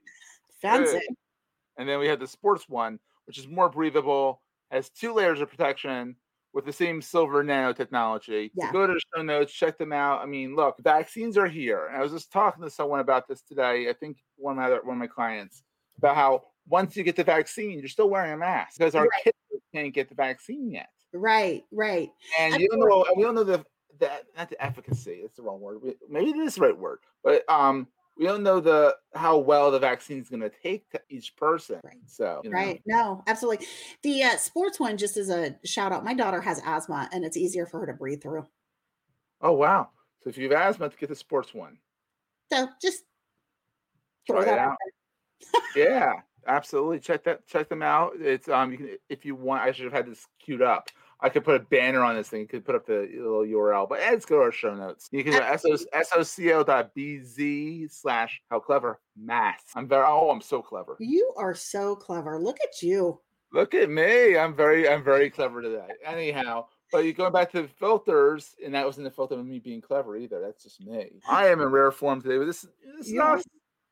Fancy. 0.63 0.99
and 1.77 1.87
then 1.87 1.99
we 1.99 2.07
have 2.07 2.19
the 2.19 2.27
sports 2.27 2.67
one, 2.67 2.99
which 3.27 3.37
is 3.37 3.47
more 3.47 3.69
breathable, 3.69 4.41
has 4.71 4.89
two 4.89 5.13
layers 5.13 5.39
of 5.41 5.49
protection 5.49 6.15
with 6.53 6.65
the 6.65 6.73
same 6.73 7.01
silver 7.01 7.43
nanotechnology. 7.43 8.51
Yeah. 8.55 8.67
So 8.67 8.71
go 8.73 8.87
to 8.87 8.93
the 8.93 9.01
show 9.15 9.23
notes, 9.23 9.51
check 9.53 9.77
them 9.77 9.91
out. 9.91 10.21
I 10.21 10.25
mean, 10.25 10.55
look, 10.55 10.75
vaccines 10.83 11.37
are 11.37 11.47
here. 11.47 11.87
And 11.87 11.97
I 11.97 12.01
was 12.01 12.11
just 12.11 12.31
talking 12.31 12.63
to 12.63 12.69
someone 12.69 12.99
about 12.99 13.27
this 13.27 13.41
today. 13.41 13.89
I 13.89 13.93
think 13.93 14.17
one 14.37 14.53
of 14.53 14.57
my 14.57 14.65
other, 14.65 14.81
one 14.83 14.97
of 14.97 14.99
my 14.99 15.07
clients 15.07 15.63
about 15.97 16.15
how 16.15 16.43
once 16.67 16.95
you 16.95 17.03
get 17.03 17.15
the 17.15 17.23
vaccine, 17.23 17.79
you're 17.79 17.87
still 17.87 18.09
wearing 18.09 18.33
a 18.33 18.37
mask 18.37 18.77
because 18.77 18.95
our 18.95 19.03
Right. 19.03 19.23
kids 19.23 19.37
can't 19.73 19.93
get 19.93 20.09
the 20.09 20.15
vaccine 20.15 20.69
yet. 20.71 20.89
Right, 21.11 21.63
right. 21.71 22.09
And 22.39 22.59
you 22.59 22.67
don't 22.69 22.79
know, 22.79 23.05
we 23.15 23.23
don't 23.23 23.35
know 23.35 23.43
the, 23.43 23.63
the 23.99 24.11
not 24.37 24.49
the 24.49 24.63
efficacy. 24.63 25.21
It's 25.23 25.35
the 25.37 25.43
wrong 25.43 25.59
word. 25.59 25.79
Maybe 26.09 26.31
it 26.31 26.37
is 26.37 26.55
the 26.55 26.61
right 26.61 26.77
word, 26.77 26.99
but 27.23 27.47
um, 27.49 27.87
we 28.17 28.25
don't 28.25 28.43
know 28.43 28.59
the 28.59 28.95
how 29.15 29.37
well 29.37 29.71
the 29.71 29.79
vaccine 29.79 30.21
is 30.21 30.29
going 30.29 30.41
to 30.41 30.51
take 30.61 30.89
to 30.91 31.01
each 31.09 31.35
person. 31.35 31.79
Right. 31.83 31.97
So 32.05 32.41
you 32.43 32.49
know. 32.49 32.57
Right. 32.57 32.81
No, 32.85 33.23
absolutely. 33.27 33.65
The 34.03 34.23
uh, 34.23 34.37
sports 34.37 34.79
one, 34.79 34.97
just 34.97 35.17
as 35.17 35.29
a 35.29 35.55
shout 35.65 35.91
out, 35.91 36.05
my 36.05 36.13
daughter 36.13 36.41
has 36.41 36.61
asthma 36.65 37.09
and 37.11 37.25
it's 37.25 37.37
easier 37.37 37.65
for 37.65 37.79
her 37.79 37.87
to 37.87 37.93
breathe 37.93 38.21
through. 38.21 38.45
Oh 39.41 39.53
wow! 39.53 39.89
So 40.21 40.29
if 40.29 40.37
you 40.37 40.49
have 40.49 40.69
asthma, 40.69 40.89
to 40.89 40.97
get 40.97 41.09
the 41.09 41.15
sports 41.15 41.53
one. 41.53 41.77
So 42.51 42.67
just 42.81 43.03
throw 44.27 44.41
Try 44.41 44.53
it 44.53 44.55
that 44.55 44.59
out. 44.59 44.71
out. 44.71 45.61
yeah, 45.75 46.13
absolutely. 46.47 46.99
Check 46.99 47.23
that. 47.23 47.45
Check 47.47 47.67
them 47.67 47.81
out. 47.81 48.13
It's 48.19 48.47
um, 48.47 48.71
you 48.71 48.77
can 48.77 48.89
if 49.09 49.25
you 49.25 49.35
want. 49.35 49.63
I 49.63 49.71
should 49.71 49.85
have 49.85 49.93
had 49.93 50.05
this 50.05 50.25
queued 50.39 50.61
up. 50.61 50.89
I 51.23 51.29
could 51.29 51.45
put 51.45 51.55
a 51.55 51.59
banner 51.59 52.03
on 52.03 52.15
this 52.15 52.27
thing. 52.27 52.41
You 52.41 52.47
could 52.47 52.65
put 52.65 52.75
up 52.75 52.85
the 52.85 53.09
little 53.15 53.45
URL, 53.45 53.87
but 53.87 53.99
let's 53.99 54.25
go 54.25 54.39
to 54.39 54.43
our 54.43 54.51
show 54.51 54.75
notes. 54.75 55.07
You 55.11 55.23
can 55.23 55.31
go 55.31 55.39
to 55.39 55.45
socl.bz 55.95 57.91
slash 57.91 58.41
how 58.51 58.59
clever 58.59 58.99
math. 59.15 59.63
I'm 59.73 59.87
very. 59.87 60.03
Oh, 60.05 60.29
I'm 60.29 60.41
so 60.41 60.61
clever. 60.61 60.97
You 60.99 61.33
are 61.37 61.55
so 61.55 61.95
clever. 61.95 62.37
Look 62.37 62.57
at 62.61 62.83
you. 62.83 63.21
Look 63.53 63.73
at 63.73 63.89
me. 63.89 64.37
I'm 64.37 64.53
very. 64.53 64.89
I'm 64.89 65.01
very 65.03 65.29
clever 65.29 65.61
today. 65.61 65.87
Anyhow. 66.05 66.65
But 66.91 67.05
you're 67.05 67.13
going 67.13 67.31
back 67.33 67.51
to 67.53 67.61
the 67.63 67.67
filters, 67.67 68.55
and 68.63 68.75
that 68.75 68.85
wasn't 68.85 69.05
the 69.05 69.11
filter 69.11 69.33
of 69.33 69.45
me 69.45 69.57
being 69.57 69.81
clever 69.81 70.15
either. 70.15 70.39
That's 70.39 70.61
just 70.61 70.79
me. 70.79 71.21
I 71.27 71.47
am 71.47 71.59
in 71.61 71.69
rare 71.69 71.89
form 71.91 72.21
today, 72.21 72.37
but 72.37 72.45
this, 72.45 72.67
this 72.97 73.07
is 73.07 73.17
are. 73.17 73.37
us. 73.37 73.43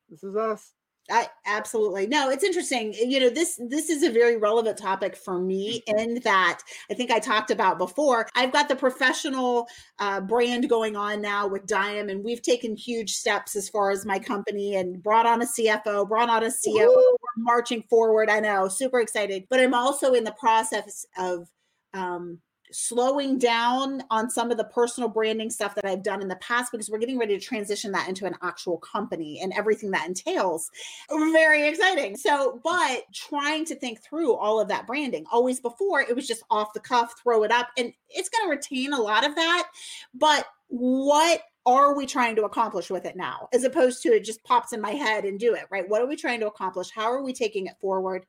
This 0.08 0.24
is 0.24 0.36
us. 0.36 0.74
I 1.10 1.28
absolutely 1.46 2.08
no. 2.08 2.30
It's 2.30 2.44
interesting. 2.44 2.94
You 2.94 3.20
know 3.20 3.30
this 3.30 3.60
this 3.68 3.90
is 3.90 4.04
a 4.04 4.12
very 4.12 4.38
relevant 4.38 4.78
topic 4.78 5.16
for 5.16 5.40
me 5.40 5.82
in 5.88 6.20
that 6.24 6.60
I 6.90 6.94
think 6.94 7.12
I 7.12 7.20
talked 7.20 7.52
about 7.52 7.78
before. 7.78 8.28
I've 8.36 8.54
got 8.54 8.70
the 8.70 8.76
professional 8.76 9.68
uh, 10.00 10.22
brand 10.22 10.70
going 10.70 10.96
on 10.96 11.22
now 11.22 11.48
with 11.48 11.66
Diam, 11.66 12.10
and 12.12 12.24
we've 12.24 12.42
taken 12.42 12.76
huge 12.76 13.14
steps 13.14 13.56
as 13.56 13.68
far 13.68 13.92
as 13.92 14.06
my 14.06 14.20
company 14.20 14.76
and 14.76 15.02
brought 15.02 15.26
on 15.26 15.42
a 15.42 15.46
CFO, 15.46 16.08
brought 16.08 16.30
on 16.30 16.44
a 16.44 16.48
CEO. 16.48 16.88
Woo! 16.88 17.18
We're 17.22 17.44
marching 17.44 17.84
forward. 17.90 18.30
I 18.30 18.40
know, 18.40 18.68
super 18.68 19.00
excited. 19.00 19.46
But 19.50 19.60
I'm 19.60 19.74
also 19.74 20.14
in 20.14 20.24
the 20.24 20.36
process 20.40 21.06
of 21.18 21.50
um, 21.94 22.40
slowing 22.72 23.38
down 23.38 24.04
on 24.10 24.30
some 24.30 24.52
of 24.52 24.58
the 24.58 24.64
personal 24.64 25.10
branding 25.10 25.50
stuff 25.50 25.76
that 25.76 25.86
I've 25.86 26.04
done 26.04 26.22
in 26.22 26.28
the 26.28 26.36
past 26.38 26.72
because 26.72 26.90
we're 26.90 27.00
getting 27.00 27.18
ready 27.18 27.38
to 27.38 27.44
transition 27.44 27.92
that 27.92 28.08
into 28.08 28.26
an 28.26 28.36
actual 28.42 28.78
company 28.78 29.40
and 29.42 29.54
everything 29.54 29.92
that 29.92 30.08
entails. 30.08 30.72
Very 31.10 31.68
exciting. 31.68 32.18
So, 32.18 32.60
but 32.64 33.04
trying 33.14 33.66
to 33.66 33.76
think 33.76 34.02
through 34.02 34.34
all 34.34 34.60
of 34.60 34.68
that 34.70 34.88
branding. 34.88 35.26
Always 35.32 35.60
before 35.60 36.02
it 36.02 36.16
was 36.16 36.28
just 36.28 36.44
off 36.50 36.74
the 36.74 36.80
cuff, 36.80 37.14
throw 37.22 37.44
it 37.44 37.52
up, 37.52 37.70
and 37.78 37.94
it's 38.10 38.30
going 38.30 38.46
to 38.46 38.50
retain 38.50 38.94
a 38.94 39.02
lot 39.02 39.26
of 39.26 39.36
that. 39.36 39.70
But 40.14 40.46
what 40.68 41.42
are 41.66 41.96
we 41.96 42.06
trying 42.06 42.36
to 42.36 42.46
accomplish 42.46 42.90
with 42.90 43.06
it 43.06 43.16
now? 43.16 43.48
As 43.54 43.64
opposed 43.64 44.02
to 44.04 44.10
it 44.10 44.24
just 44.24 44.44
pops 44.44 44.74
in 44.74 44.82
my 44.82 44.92
head 44.92 45.26
and 45.26 45.40
do 45.40 45.54
it 45.54 45.66
right? 45.70 45.88
What 45.88 46.02
are 46.02 46.08
we 46.08 46.16
trying 46.16 46.40
to 46.40 46.48
accomplish? 46.48 46.90
How 46.92 47.12
are 47.12 47.22
we 47.22 47.34
taking 47.34 47.68
it 47.68 47.80
forward? 47.80 48.26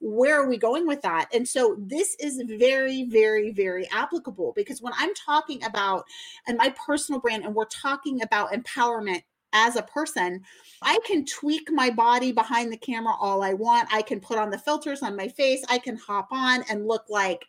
Where 0.00 0.40
are 0.40 0.48
we 0.48 0.56
going 0.56 0.86
with 0.86 1.02
that? 1.02 1.28
And 1.32 1.48
so 1.48 1.76
this 1.78 2.16
is 2.20 2.42
very 2.46 3.04
very 3.04 3.50
very 3.52 3.88
applicable 3.90 4.52
because 4.54 4.82
when 4.82 4.92
i'm 4.96 5.12
talking 5.14 5.62
about 5.64 6.04
and 6.46 6.56
my 6.56 6.74
personal 6.86 7.20
brand 7.20 7.44
and 7.44 7.54
we're 7.54 7.64
talking 7.66 8.22
about 8.22 8.52
empowerment 8.52 9.22
as 9.52 9.76
a 9.76 9.82
person, 9.82 10.42
I 10.82 10.98
can 11.06 11.24
tweak 11.24 11.70
my 11.70 11.88
body 11.88 12.30
behind 12.30 12.70
the 12.70 12.76
camera 12.76 13.14
all 13.18 13.42
I 13.42 13.54
want. 13.54 13.88
I 13.92 14.02
can 14.02 14.20
put 14.20 14.38
on 14.38 14.50
the 14.50 14.58
filters 14.58 15.02
on 15.02 15.16
my 15.16 15.28
face. 15.28 15.64
I 15.70 15.78
can 15.78 15.96
hop 15.96 16.28
on 16.30 16.62
and 16.68 16.86
look 16.86 17.04
like 17.08 17.46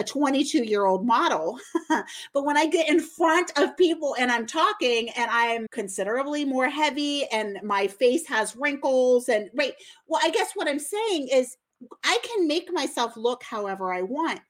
a 0.00 0.04
22 0.04 0.64
year 0.64 0.86
old 0.86 1.06
model. 1.06 1.58
but 1.88 2.44
when 2.44 2.56
I 2.56 2.66
get 2.66 2.88
in 2.88 3.00
front 3.00 3.52
of 3.56 3.76
people 3.76 4.16
and 4.18 4.32
I'm 4.32 4.46
talking 4.46 5.10
and 5.10 5.30
I'm 5.30 5.66
considerably 5.70 6.44
more 6.44 6.68
heavy 6.68 7.26
and 7.30 7.58
my 7.62 7.86
face 7.86 8.26
has 8.26 8.56
wrinkles 8.56 9.28
and 9.28 9.50
right, 9.54 9.74
well, 10.06 10.20
I 10.24 10.30
guess 10.30 10.52
what 10.54 10.68
I'm 10.68 10.78
saying 10.78 11.28
is 11.32 11.56
I 12.02 12.18
can 12.22 12.48
make 12.48 12.72
myself 12.72 13.16
look 13.16 13.42
however 13.42 13.92
I 13.92 14.02
want. 14.02 14.40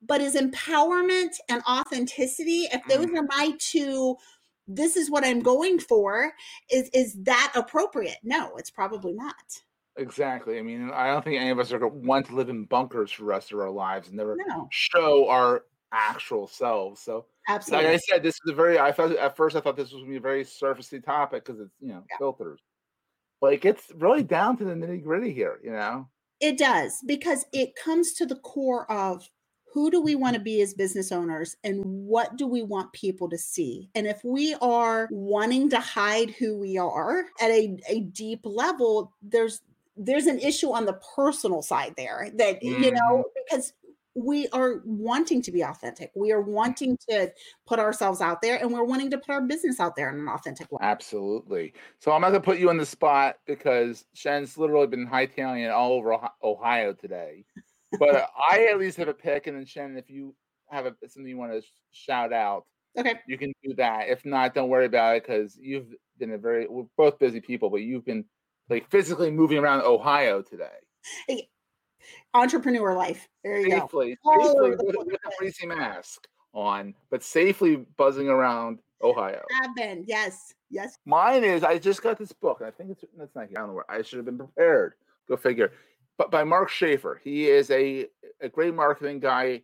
But 0.00 0.20
is 0.20 0.36
empowerment 0.36 1.34
and 1.48 1.60
authenticity, 1.68 2.68
if 2.72 2.82
those 2.88 3.06
mm. 3.06 3.18
are 3.18 3.26
my 3.28 3.52
two, 3.58 4.14
this 4.68 4.96
is 4.96 5.10
what 5.10 5.24
I'm 5.24 5.40
going 5.40 5.80
for, 5.80 6.30
is 6.70 6.88
is 6.94 7.16
that 7.24 7.52
appropriate? 7.56 8.18
No, 8.22 8.54
it's 8.58 8.70
probably 8.70 9.12
not. 9.12 9.34
Exactly. 9.98 10.58
I 10.58 10.62
mean, 10.62 10.90
I 10.92 11.08
don't 11.08 11.24
think 11.24 11.40
any 11.40 11.50
of 11.50 11.58
us 11.58 11.72
are 11.72 11.78
going 11.78 11.92
to 11.92 12.08
want 12.08 12.26
to 12.26 12.36
live 12.36 12.48
in 12.48 12.64
bunkers 12.64 13.10
for 13.10 13.22
the 13.22 13.28
rest 13.28 13.52
of 13.52 13.58
our 13.58 13.70
lives 13.70 14.08
and 14.08 14.16
never 14.16 14.36
No, 14.48 14.68
show 14.70 15.28
our 15.28 15.64
actual 15.92 16.46
selves. 16.46 17.00
So, 17.00 17.26
Absolutely. 17.48 17.86
like. 17.86 17.94
I 17.94 17.98
said, 17.98 18.22
this 18.22 18.34
is 18.34 18.52
a 18.52 18.54
very. 18.54 18.78
I 18.78 18.92
thought 18.92 19.12
at 19.12 19.36
first 19.36 19.56
I 19.56 19.60
thought 19.60 19.76
this 19.76 19.92
was 19.92 20.02
going 20.02 20.06
to 20.06 20.10
be 20.10 20.16
a 20.16 20.20
very 20.20 20.44
surfacey 20.44 21.04
topic 21.04 21.44
because 21.44 21.60
it's 21.60 21.74
you 21.80 21.88
know 21.88 22.04
Yeah. 22.10 22.16
filters, 22.18 22.60
but 23.40 23.52
it 23.52 23.60
gets 23.60 23.90
really 23.96 24.22
down 24.22 24.56
to 24.58 24.64
the 24.64 24.74
nitty 24.74 25.02
gritty 25.02 25.32
here. 25.32 25.58
You 25.62 25.72
know. 25.72 26.08
It 26.40 26.56
does 26.56 27.02
because 27.04 27.44
it 27.52 27.74
comes 27.74 28.12
to 28.14 28.26
the 28.26 28.36
core 28.36 28.90
of 28.90 29.28
who 29.74 29.90
do 29.90 30.00
we 30.00 30.14
want 30.14 30.34
to 30.34 30.40
be 30.40 30.62
as 30.62 30.72
business 30.72 31.12
owners 31.12 31.56
and 31.62 31.84
what 31.84 32.36
do 32.36 32.46
we 32.46 32.62
want 32.62 32.92
people 32.92 33.28
to 33.28 33.36
see? 33.36 33.90
And 33.94 34.06
if 34.06 34.20
we 34.24 34.54
are 34.62 35.08
wanting 35.10 35.68
to 35.70 35.80
hide 35.80 36.30
who 36.30 36.56
we 36.58 36.78
are 36.78 37.24
at 37.40 37.50
a, 37.50 37.76
a 37.88 38.00
deep 38.00 38.40
level, 38.44 39.12
there's 39.20 39.60
there's 39.98 40.26
an 40.26 40.38
issue 40.38 40.70
on 40.70 40.86
the 40.86 40.98
personal 41.16 41.62
side 41.62 41.94
there 41.96 42.30
that 42.34 42.62
you 42.62 42.92
know 42.92 43.00
mm-hmm. 43.00 43.22
because 43.44 43.72
we 44.14 44.48
are 44.48 44.82
wanting 44.84 45.40
to 45.42 45.52
be 45.52 45.62
authentic. 45.62 46.10
We 46.16 46.32
are 46.32 46.40
wanting 46.40 46.98
to 47.08 47.32
put 47.66 47.78
ourselves 47.78 48.20
out 48.20 48.42
there 48.42 48.56
and 48.56 48.72
we're 48.72 48.84
wanting 48.84 49.10
to 49.12 49.18
put 49.18 49.30
our 49.30 49.42
business 49.42 49.78
out 49.78 49.94
there 49.94 50.10
in 50.12 50.18
an 50.18 50.28
authentic 50.28 50.70
way. 50.72 50.78
Absolutely. 50.82 51.72
So 52.00 52.12
I'm 52.12 52.22
not 52.22 52.30
going 52.30 52.42
to 52.42 52.44
put 52.44 52.58
you 52.58 52.68
on 52.68 52.78
the 52.78 52.86
spot 52.86 53.36
because 53.46 54.04
Shan's 54.14 54.58
literally 54.58 54.88
been 54.88 55.06
hightailing 55.06 55.64
it 55.64 55.70
all 55.70 55.92
over 55.92 56.18
Ohio 56.42 56.92
today. 56.94 57.44
But 57.98 58.28
I 58.50 58.66
at 58.70 58.78
least 58.78 58.96
have 58.96 59.08
a 59.08 59.14
pick, 59.14 59.46
and 59.46 59.56
then 59.56 59.66
Shen, 59.66 59.96
if 59.96 60.10
you 60.10 60.34
have 60.68 60.86
a, 60.86 60.94
something 61.06 61.28
you 61.28 61.38
want 61.38 61.52
to 61.52 61.62
shout 61.92 62.32
out, 62.32 62.64
Okay. 62.96 63.14
you 63.28 63.38
can 63.38 63.52
do 63.62 63.74
that. 63.74 64.08
If 64.08 64.24
not, 64.24 64.54
don't 64.54 64.68
worry 64.70 64.86
about 64.86 65.16
it 65.16 65.22
because 65.22 65.56
you've 65.60 65.94
been 66.18 66.32
a 66.32 66.38
very 66.38 66.66
we're 66.66 66.84
both 66.96 67.18
busy 67.18 67.40
people, 67.40 67.70
but 67.70 67.82
you've 67.82 68.04
been 68.04 68.24
like 68.68 68.88
physically 68.90 69.30
moving 69.30 69.58
around 69.58 69.82
Ohio 69.82 70.42
today 70.42 71.46
Entrepreneur 72.34 72.94
life. 72.94 73.28
There 73.42 73.58
you 73.58 73.70
go. 73.70 73.80
safely, 73.80 74.18
All 74.24 74.54
safely 74.54 74.70
with, 74.70 75.18
a 75.24 75.42
Breesy 75.42 75.66
mask 75.66 76.26
on, 76.52 76.94
but 77.10 77.22
safely 77.22 77.86
buzzing 77.96 78.28
around 78.28 78.80
Ohio. 79.02 79.42
Have 79.62 79.74
been. 79.74 80.04
Yes. 80.06 80.54
Yes. 80.70 80.98
Mine 81.06 81.44
is 81.44 81.64
I 81.64 81.78
just 81.78 82.02
got 82.02 82.18
this 82.18 82.32
book, 82.32 82.60
and 82.60 82.68
I 82.68 82.70
think 82.70 82.90
it's 82.90 83.04
that's 83.16 83.34
not 83.34 83.48
here. 83.48 83.54
I 83.56 83.60
don't 83.60 83.68
know 83.68 83.74
where. 83.74 83.90
I 83.90 84.02
should 84.02 84.18
have 84.18 84.26
been 84.26 84.38
prepared. 84.38 84.94
Go 85.28 85.36
figure. 85.36 85.72
But 86.18 86.30
by 86.30 86.44
Mark 86.44 86.68
Schaefer, 86.68 87.20
he 87.22 87.48
is 87.48 87.70
a 87.70 88.06
a 88.40 88.48
great 88.48 88.74
marketing 88.74 89.20
guy 89.20 89.62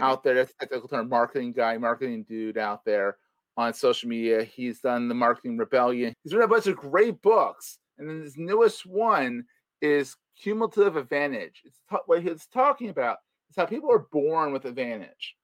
out 0.00 0.22
there. 0.22 0.34
That's 0.34 0.52
a 0.52 0.66
technical 0.66 0.88
term, 0.88 1.08
marketing 1.08 1.52
guy, 1.52 1.76
marketing 1.78 2.24
dude 2.28 2.58
out 2.58 2.84
there 2.84 3.16
on 3.56 3.74
social 3.74 4.08
media. 4.08 4.44
He's 4.44 4.80
done 4.80 5.08
the 5.08 5.14
Marketing 5.14 5.56
Rebellion. 5.56 6.14
He's 6.22 6.32
written 6.32 6.44
a 6.44 6.54
bunch 6.54 6.66
of 6.66 6.76
great 6.76 7.20
books, 7.22 7.78
and 7.98 8.08
then 8.08 8.22
his 8.22 8.36
newest 8.36 8.86
one 8.86 9.44
is 9.80 10.16
Cumulative 10.40 10.96
Advantage. 10.96 11.62
It's 11.64 11.80
ta- 11.88 12.02
what 12.06 12.22
he's 12.22 12.46
talking 12.46 12.88
about 12.88 13.18
is 13.50 13.56
how 13.56 13.66
people 13.66 13.90
are 13.90 14.06
born 14.12 14.52
with 14.52 14.64
advantage. 14.64 15.36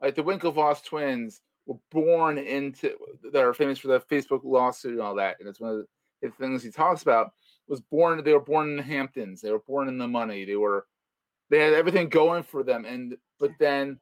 Like 0.00 0.14
the 0.14 0.22
Winklevoss 0.22 0.84
twins 0.84 1.40
were 1.66 1.78
born 1.90 2.38
into 2.38 2.94
that 3.32 3.44
are 3.44 3.54
famous 3.54 3.78
for 3.78 3.88
the 3.88 4.00
Facebook 4.00 4.40
lawsuit 4.44 4.92
and 4.92 5.00
all 5.00 5.14
that. 5.16 5.36
And 5.40 5.48
it's 5.48 5.60
one 5.60 5.72
of 5.72 5.86
the 6.22 6.30
things 6.30 6.62
he 6.62 6.70
talks 6.70 7.02
about 7.02 7.32
was 7.68 7.80
born 7.80 8.22
they 8.24 8.32
were 8.32 8.40
born 8.40 8.70
in 8.70 8.76
the 8.76 8.82
Hamptons. 8.82 9.40
They 9.40 9.50
were 9.50 9.58
born 9.60 9.88
in 9.88 9.98
the 9.98 10.08
money. 10.08 10.44
They 10.44 10.56
were 10.56 10.86
they 11.50 11.60
had 11.60 11.74
everything 11.74 12.08
going 12.08 12.42
for 12.42 12.62
them. 12.62 12.84
And 12.84 13.16
but 13.38 13.50
then 13.58 13.98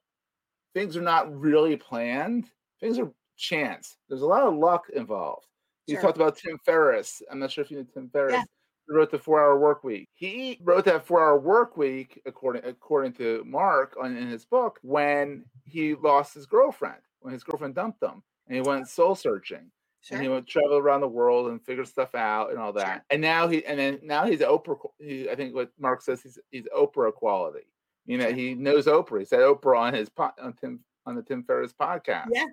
things 0.74 0.96
are 0.96 1.02
not 1.02 1.34
really 1.34 1.76
planned. 1.76 2.46
Things 2.80 2.98
are 2.98 3.10
chance. 3.36 3.96
There's 4.08 4.22
a 4.22 4.26
lot 4.26 4.46
of 4.46 4.54
luck 4.54 4.84
involved. 4.94 5.46
He 5.86 5.92
Sure. 5.94 6.02
talked 6.02 6.16
about 6.16 6.36
Tim 6.36 6.58
Ferriss. 6.64 7.22
I'm 7.30 7.38
not 7.38 7.50
sure 7.50 7.62
if 7.64 7.70
you 7.70 7.78
know 7.78 7.86
Tim 7.94 8.08
Ferriss. 8.10 8.34
Yeah. 8.34 8.44
He 8.88 8.94
wrote 8.94 9.10
the 9.10 9.18
four 9.18 9.40
hour 9.40 9.58
work 9.58 9.82
week. 9.82 10.08
He 10.14 10.58
wrote 10.62 10.84
that 10.84 11.04
four 11.06 11.20
hour 11.20 11.38
work 11.38 11.76
week, 11.76 12.20
according 12.26 12.64
according 12.64 13.12
to 13.14 13.42
Mark 13.44 13.96
on 14.00 14.16
in 14.16 14.28
his 14.28 14.44
book, 14.44 14.78
when 14.82 15.44
he 15.64 15.94
lost 15.94 16.34
his 16.34 16.46
girlfriend, 16.46 17.00
when 17.20 17.32
his 17.32 17.42
girlfriend 17.42 17.74
dumped 17.74 18.02
him 18.02 18.22
and 18.46 18.54
he 18.56 18.60
went 18.62 18.88
soul 18.88 19.14
searching. 19.14 19.70
Sure. 20.02 20.18
and 20.18 20.22
he 20.24 20.28
would 20.28 20.46
travel 20.46 20.76
around 20.76 21.00
the 21.00 21.08
world 21.08 21.48
and 21.50 21.60
figure 21.64 21.84
stuff 21.84 22.14
out 22.14 22.50
and 22.50 22.60
all 22.60 22.72
that. 22.74 22.86
Sure. 22.98 23.04
And 23.10 23.20
now 23.20 23.48
he 23.48 23.64
and 23.66 23.76
then 23.76 23.98
now 24.04 24.24
he's 24.24 24.38
Oprah. 24.38 24.78
He, 25.00 25.28
I 25.28 25.34
think 25.34 25.52
what 25.52 25.72
Mark 25.80 26.00
says 26.00 26.22
he's 26.22 26.38
he's 26.52 26.68
Oprah 26.76 27.12
quality. 27.12 27.66
You 28.04 28.18
know, 28.18 28.32
he 28.32 28.54
knows 28.54 28.86
Oprah. 28.86 29.18
He 29.18 29.24
said 29.24 29.40
Oprah 29.40 29.80
on 29.80 29.94
his 29.94 30.08
po- 30.08 30.30
on 30.40 30.52
Tim 30.52 30.78
on 31.06 31.16
the 31.16 31.22
Tim 31.22 31.42
Ferriss 31.42 31.72
podcast. 31.72 32.28
Yeah. 32.32 32.44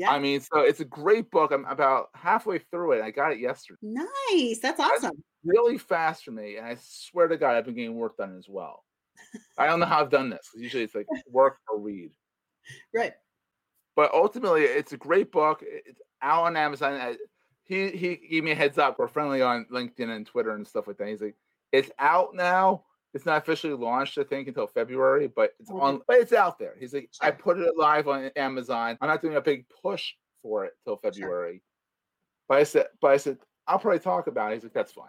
Yeah. 0.00 0.10
I 0.10 0.18
mean, 0.18 0.40
so 0.40 0.60
it's 0.60 0.80
a 0.80 0.84
great 0.84 1.30
book. 1.30 1.52
I'm 1.52 1.66
about 1.66 2.08
halfway 2.14 2.58
through 2.58 2.92
it. 2.92 3.02
I 3.02 3.10
got 3.10 3.32
it 3.32 3.38
yesterday. 3.38 3.78
Nice. 3.82 4.58
That's 4.60 4.80
awesome. 4.80 5.22
Really 5.44 5.76
fast 5.78 6.24
for 6.24 6.30
me, 6.30 6.56
and 6.56 6.66
I 6.66 6.76
swear 6.80 7.28
to 7.28 7.36
God, 7.36 7.54
I've 7.56 7.64
been 7.66 7.74
getting 7.74 7.96
work 7.96 8.16
done 8.16 8.36
as 8.38 8.46
well. 8.48 8.82
I 9.58 9.66
don't 9.66 9.78
know 9.80 9.86
how 9.86 10.00
I've 10.00 10.10
done 10.10 10.30
this. 10.30 10.48
Usually, 10.56 10.82
it's 10.84 10.94
like 10.94 11.06
work 11.30 11.58
or 11.70 11.78
read. 11.78 12.10
Right. 12.94 13.12
but 13.96 14.12
ultimately 14.14 14.62
it's 14.62 14.92
a 14.92 14.96
great 14.96 15.32
book 15.32 15.64
it's 15.66 16.00
out 16.22 16.44
on 16.44 16.56
amazon 16.56 16.92
I- 16.94 17.16
he 17.64 17.90
he 17.90 18.16
gave 18.16 18.44
me 18.44 18.52
a 18.52 18.54
heads 18.54 18.78
up 18.78 18.98
we're 18.98 19.08
friendly 19.08 19.42
on 19.42 19.66
linkedin 19.72 20.14
and 20.14 20.24
twitter 20.26 20.50
and 20.54 20.64
stuff 20.66 20.86
like 20.86 20.98
that 20.98 21.08
he's 21.08 21.22
like 21.22 21.34
it's 21.72 21.90
out 21.98 22.34
now 22.34 22.84
it's 23.14 23.26
not 23.26 23.38
officially 23.38 23.74
launched 23.74 24.18
i 24.18 24.24
think 24.24 24.48
until 24.48 24.66
february 24.66 25.28
but 25.28 25.52
it's 25.58 25.70
oh, 25.70 25.80
on 25.80 26.00
but 26.06 26.16
it's 26.16 26.32
out 26.32 26.58
there. 26.58 26.74
He's 26.78 26.94
like 26.94 27.10
i 27.20 27.30
put 27.30 27.58
it 27.58 27.76
live 27.76 28.08
on 28.08 28.30
amazon. 28.36 28.98
I'm 29.00 29.08
not 29.08 29.22
doing 29.22 29.36
a 29.36 29.40
big 29.40 29.66
push 29.82 30.12
for 30.42 30.64
it 30.64 30.72
till 30.84 30.96
february. 30.96 31.62
But 32.48 32.58
i 32.58 32.64
said 32.64 32.86
but 33.00 33.12
i 33.12 33.16
said 33.16 33.38
i'll 33.66 33.78
probably 33.78 34.00
talk 34.00 34.26
about 34.26 34.52
it. 34.52 34.56
He's 34.56 34.64
like 34.64 34.72
that's 34.72 34.92
fine. 34.92 35.06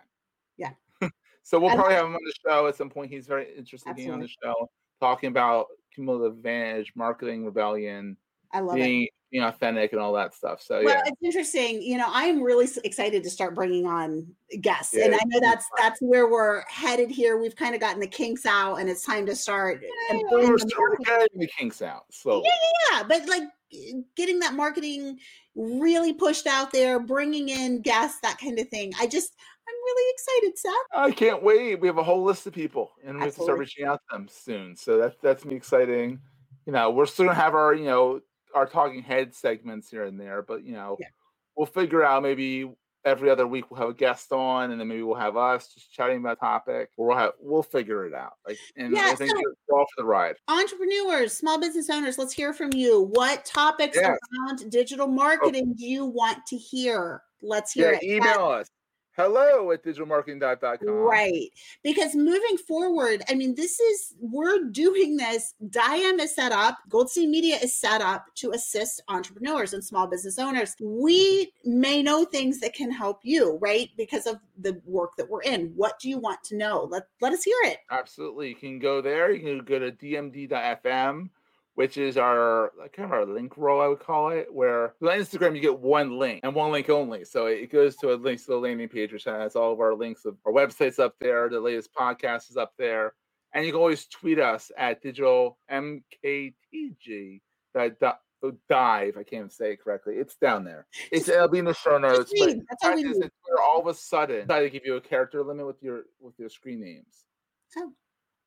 Yeah. 0.57 0.71
so 1.43 1.59
we'll 1.59 1.71
I 1.71 1.75
probably 1.75 1.95
have 1.95 2.05
him 2.05 2.15
on 2.15 2.21
the 2.23 2.33
show 2.45 2.67
at 2.67 2.75
some 2.75 2.89
point. 2.89 3.11
He's 3.11 3.27
very 3.27 3.47
interested 3.55 3.89
in 3.89 3.95
being 3.95 4.11
on 4.11 4.19
the 4.19 4.27
show 4.27 4.69
talking 4.99 5.27
about 5.29 5.67
cumulative 5.93 6.37
advantage 6.37 6.93
marketing 6.95 7.43
rebellion 7.43 8.15
I 8.53 8.59
love 8.59 8.77
it. 8.77 8.83
being 8.83 9.07
being 9.31 9.43
authentic 9.43 9.93
and 9.93 10.01
all 10.01 10.11
that 10.11 10.33
stuff. 10.35 10.61
So 10.61 10.83
Well, 10.83 10.93
yeah, 10.93 11.03
it's 11.05 11.21
interesting. 11.23 11.81
You 11.81 11.97
know, 11.97 12.07
I'm 12.09 12.43
really 12.43 12.67
excited 12.83 13.23
to 13.23 13.29
start 13.29 13.55
bringing 13.55 13.85
on 13.85 14.27
guests, 14.59 14.93
Yeah, 14.93 15.05
and 15.05 15.13
I 15.15 15.19
know 15.19 15.39
gonna 15.39 15.39
be 15.39 15.45
that's 15.47 15.65
that's 15.77 16.01
where 16.01 16.27
we're 16.29 16.63
headed 16.67 17.09
here. 17.09 17.37
We've 17.37 17.55
kind 17.55 17.73
of 17.73 17.79
gotten 17.79 18.01
the 18.01 18.07
kinks 18.07 18.45
out, 18.45 18.75
and 18.75 18.89
it's 18.89 19.05
time 19.05 19.25
to 19.27 19.35
start. 19.35 19.81
Yeah, 20.09 20.19
we're 20.31 20.51
the 20.53 20.59
still- 20.59 20.79
we're 20.79 20.89
marketing- 20.89 21.05
getting 21.05 21.39
the 21.39 21.47
kinks 21.47 21.81
out. 21.81 22.03
So 22.11 22.43
yeah, 22.43 22.51
yeah. 22.91 22.97
yeah. 22.97 23.03
but 23.07 23.25
like 23.29 23.43
getting 24.17 24.39
that 24.39 24.53
marketing 24.53 25.17
really 25.55 26.11
pushed 26.13 26.45
out 26.45 26.71
there, 26.73 26.99
bringing 26.99 27.47
in 27.49 27.81
guests, 27.81 28.19
that 28.21 28.37
kind 28.37 28.59
of 28.59 28.67
thing. 28.69 28.91
I 28.99 29.07
just, 29.07 29.33
I'm 29.67 29.75
really 29.75 30.13
excited, 30.13 30.57
Seth. 30.57 30.73
I 30.93 31.11
can't 31.11 31.41
wait. 31.41 31.79
We 31.79 31.87
have 31.87 31.97
a 31.97 32.03
whole 32.03 32.23
list 32.23 32.47
of 32.47 32.53
people, 32.53 32.91
and 33.05 33.15
we 33.17 33.23
have 33.23 33.35
to 33.35 33.43
start 33.43 33.59
reaching 33.59 33.85
out 33.85 34.01
to 34.09 34.17
them 34.17 34.27
soon. 34.29 34.75
So 34.75 34.97
that's 34.97 35.15
that's 35.21 35.45
me 35.45 35.55
exciting. 35.55 36.19
You 36.65 36.73
know, 36.73 36.91
we're 36.91 37.05
still 37.05 37.25
gonna 37.27 37.35
have 37.39 37.55
our 37.55 37.73
you 37.73 37.85
know 37.85 38.19
our 38.53 38.65
talking 38.65 39.01
head 39.01 39.33
segments 39.33 39.89
here 39.89 40.03
and 40.03 40.19
there, 40.19 40.41
but 40.41 40.63
you 40.63 40.73
know, 40.73 40.97
Yeah. 40.99 41.07
we'll 41.55 41.65
figure 41.67 42.03
out 42.03 42.23
maybe 42.23 42.71
every 43.03 43.31
other 43.31 43.47
week 43.47 43.69
we'll 43.71 43.79
have 43.79 43.89
a 43.89 43.93
guest 43.93 44.31
on, 44.31 44.71
and 44.71 44.79
then 44.79 44.87
maybe 44.87 45.01
we'll 45.01 45.15
have 45.15 45.35
us 45.35 45.73
just 45.73 45.91
chatting 45.91 46.17
about 46.17 46.37
a 46.37 46.39
topic, 46.39 46.89
or 46.97 47.07
we'll 47.07 47.17
have 47.17 47.31
we'll 47.39 47.63
figure 47.63 48.05
it 48.05 48.13
out. 48.13 48.33
Like, 48.47 48.59
and 48.77 48.93
Yeah, 48.93 49.07
I 49.07 49.15
think 49.15 49.31
so- 49.31 49.39
you're 49.39 49.55
all 49.79 49.85
for 49.95 50.01
the 50.01 50.05
ride. 50.05 50.35
Entrepreneurs, 50.47 51.33
small 51.35 51.59
business 51.59 51.89
owners, 51.89 52.17
let's 52.17 52.33
hear 52.33 52.53
from 52.53 52.71
you. 52.73 53.01
What 53.01 53.43
topics 53.45 53.97
Yes. 53.97 54.17
around 54.47 54.69
digital 54.71 55.07
oh. 55.07 55.11
marketing 55.11 55.73
do 55.73 55.85
you 55.85 56.05
want 56.05 56.45
to 56.47 56.57
hear? 56.57 57.23
Let's 57.41 57.71
hear 57.71 57.93
Yeah, 57.93 57.97
it. 58.01 58.03
email 58.17 58.45
us. 58.45 58.69
Hello 59.17 59.71
at 59.71 59.83
digitalmarketing.com. 59.83 60.87
Right. 60.87 61.49
Because 61.83 62.15
moving 62.15 62.57
forward, 62.65 63.23
I 63.29 63.33
mean, 63.33 63.55
this 63.55 63.77
is, 63.79 64.13
we're 64.19 64.69
doing 64.69 65.17
this. 65.17 65.53
Diam 65.67 66.19
is 66.19 66.33
set 66.33 66.53
up, 66.53 66.77
Goldstein 66.87 67.29
Media 67.29 67.57
is 67.61 67.75
set 67.75 68.01
up 68.01 68.25
to 68.35 68.51
assist 68.51 69.03
entrepreneurs 69.09 69.73
and 69.73 69.83
small 69.83 70.07
business 70.07 70.39
owners. 70.39 70.75
We 70.79 71.51
may 71.65 72.01
know 72.01 72.23
things 72.23 72.61
that 72.61 72.73
can 72.73 72.89
help 72.89 73.19
you, 73.23 73.57
right? 73.61 73.89
Because 73.97 74.27
of 74.27 74.37
the 74.57 74.81
work 74.85 75.17
that 75.17 75.29
we're 75.29 75.41
in. 75.41 75.73
What 75.75 75.99
do 75.99 76.09
you 76.09 76.17
want 76.17 76.41
to 76.45 76.55
know? 76.55 76.87
Let, 76.89 77.03
let 77.19 77.33
us 77.33 77.43
hear 77.43 77.57
it. 77.63 77.79
Absolutely. 77.91 78.49
You 78.49 78.55
can 78.55 78.79
go 78.79 79.01
there. 79.01 79.31
You 79.31 79.41
can 79.41 79.65
go 79.65 79.77
to 79.77 79.91
dmd.fm, 79.91 81.29
which 81.81 81.97
is 81.97 82.15
our 82.15 82.71
kind 82.95 83.07
of 83.07 83.11
our 83.11 83.25
link 83.25 83.57
roll, 83.57 83.81
I 83.81 83.87
would 83.87 84.01
call 84.01 84.29
it, 84.29 84.53
where 84.53 84.93
on 85.01 85.17
Instagram 85.17 85.55
you 85.55 85.61
get 85.61 85.79
one 85.79 86.19
link 86.19 86.41
and 86.43 86.53
one 86.53 86.71
link 86.71 86.91
only. 86.91 87.25
So 87.25 87.47
it 87.47 87.71
goes 87.71 87.95
to 87.97 88.13
a 88.13 88.15
link 88.15 88.39
to 88.41 88.51
the 88.51 88.57
landing 88.57 88.87
page, 88.87 89.11
which 89.11 89.23
has 89.23 89.55
all 89.55 89.73
of 89.73 89.79
our 89.79 89.95
links 89.95 90.25
of 90.25 90.37
our 90.45 90.53
websites 90.53 90.99
up 90.99 91.15
there, 91.19 91.49
the 91.49 91.59
latest 91.59 91.89
podcast 91.99 92.51
is 92.51 92.55
up 92.55 92.73
there. 92.77 93.13
And 93.55 93.65
you 93.65 93.71
can 93.71 93.81
always 93.81 94.05
tweet 94.05 94.37
us 94.37 94.71
at 94.77 95.01
digital 95.01 95.57
MKTG. 95.71 97.41
Oh, 97.75 98.51
dive, 98.69 99.17
I 99.17 99.23
can't 99.23 99.51
say 99.51 99.71
it 99.71 99.83
correctly. 99.83 100.17
It's 100.17 100.35
down 100.35 100.63
there. 100.63 100.85
It's 101.11 101.29
it'll 101.29 101.47
be 101.47 101.57
in 101.57 101.65
the 101.65 101.73
show 101.73 101.97
notes. 101.97 102.31
but. 102.37 102.57
That's 102.69 102.85
all 102.85 102.93
we 102.93 103.03
need. 103.03 103.29
all 103.59 103.79
of 103.79 103.87
a 103.87 103.95
sudden 103.95 104.41
decided 104.41 104.65
to 104.65 104.69
give 104.69 104.85
you 104.85 104.97
a 104.97 105.01
character 105.01 105.43
limit 105.43 105.65
with 105.65 105.81
your 105.81 106.03
with 106.19 106.37
your 106.37 106.49
screen 106.49 106.79
names. 106.79 107.25
Oh. 107.79 107.91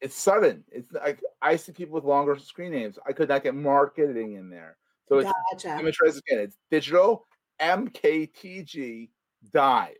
It's 0.00 0.14
sudden. 0.16 0.64
It's 0.70 0.92
like 0.92 1.20
I 1.40 1.56
see 1.56 1.72
people 1.72 1.94
with 1.94 2.04
longer 2.04 2.38
screen 2.38 2.72
names. 2.72 2.98
I 3.06 3.12
could 3.12 3.28
not 3.28 3.42
get 3.42 3.54
marketing 3.54 4.34
in 4.34 4.50
there. 4.50 4.76
So 5.08 5.18
it's 5.18 5.30
Gotcha. 5.52 5.68
let 5.76 5.84
me 5.84 5.92
try 5.92 6.08
this 6.08 6.18
again. 6.18 6.40
It's 6.40 6.56
digital 6.70 7.26
MKTG 7.60 9.08
dive 9.52 9.94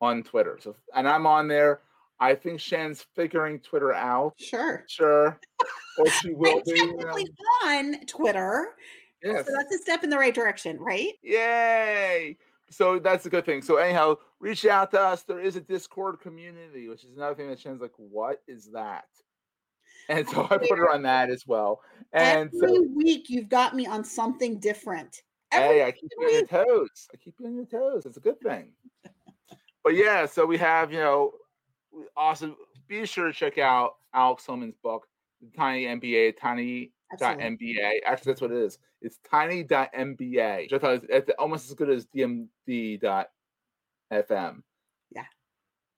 on 0.00 0.22
Twitter. 0.22 0.58
So 0.60 0.76
and 0.94 1.08
I'm 1.08 1.26
on 1.26 1.48
there. 1.48 1.80
I 2.20 2.34
think 2.34 2.60
Shan's 2.60 3.04
figuring 3.16 3.58
Twitter 3.60 3.92
out. 3.92 4.34
Sure. 4.38 4.84
Sure. 4.86 5.38
Or 5.98 6.06
she 6.06 6.30
will 6.34 6.58
I'm 6.58 6.62
be. 6.64 6.70
you 6.72 6.96
know. 6.96 7.04
technically 7.06 7.26
on 7.64 8.06
Twitter. 8.06 8.68
Yes. 9.22 9.46
So 9.46 9.52
that's 9.56 9.74
a 9.74 9.78
step 9.78 10.04
in 10.04 10.10
the 10.10 10.18
right 10.18 10.34
direction, 10.34 10.78
right? 10.78 11.12
Yay! 11.22 12.36
So 12.70 12.98
that's 12.98 13.26
a 13.26 13.30
good 13.30 13.44
thing. 13.44 13.62
So 13.62 13.76
anyhow, 13.76 14.16
reach 14.42 14.66
out 14.66 14.90
to 14.90 15.00
us. 15.00 15.22
There 15.22 15.40
is 15.40 15.56
a 15.56 15.60
Discord 15.60 16.20
community, 16.20 16.88
which 16.88 17.04
is 17.04 17.16
another 17.16 17.34
thing 17.34 17.48
that 17.48 17.60
Shan's 17.60 17.80
like, 17.80 17.92
what 17.96 18.42
is 18.46 18.70
that? 18.74 19.04
And 20.08 20.28
so 20.28 20.48
I 20.50 20.58
put 20.58 20.78
her 20.78 20.92
on 20.92 21.02
that 21.02 21.30
as 21.30 21.46
well. 21.46 21.80
And 22.12 22.50
Every 22.52 22.74
so 22.74 22.82
week 22.92 23.30
you've 23.30 23.48
got 23.48 23.76
me 23.76 23.86
on 23.86 24.02
something 24.02 24.58
different. 24.58 25.22
Every 25.52 25.78
hey, 25.78 25.84
I 25.84 25.92
keep 25.92 26.10
you 26.18 26.26
on 26.26 26.32
your 26.32 26.46
toes. 26.46 27.08
I 27.14 27.16
keep 27.18 27.36
you 27.38 27.46
on 27.46 27.54
your 27.54 27.66
toes. 27.66 28.04
It's 28.04 28.16
a 28.16 28.20
good 28.20 28.40
thing. 28.40 28.72
But 29.84 29.94
yeah, 29.94 30.26
so 30.26 30.44
we 30.44 30.58
have, 30.58 30.92
you 30.92 30.98
know, 30.98 31.32
awesome. 32.16 32.56
Be 32.88 33.06
sure 33.06 33.28
to 33.28 33.32
check 33.32 33.58
out 33.58 33.92
Alex 34.12 34.44
Hillman's 34.44 34.74
book, 34.82 35.06
Tiny 35.56 35.84
MBA, 35.84 36.36
Tiny 36.36 36.90
Absolutely. 37.12 37.74
MBA. 37.74 37.90
Actually, 38.04 38.32
that's 38.32 38.40
what 38.40 38.50
it 38.50 38.58
is. 38.58 38.78
It's 39.00 39.18
tiny 39.28 39.64
MBA. 39.64 40.62
Which 40.64 40.72
I 40.72 40.78
thought 40.78 41.04
it's 41.08 41.30
almost 41.38 41.68
as 41.68 41.74
good 41.74 41.90
as 41.90 42.06
DMD 42.06 43.00
FM. 44.12 44.62
Yeah. 45.14 45.24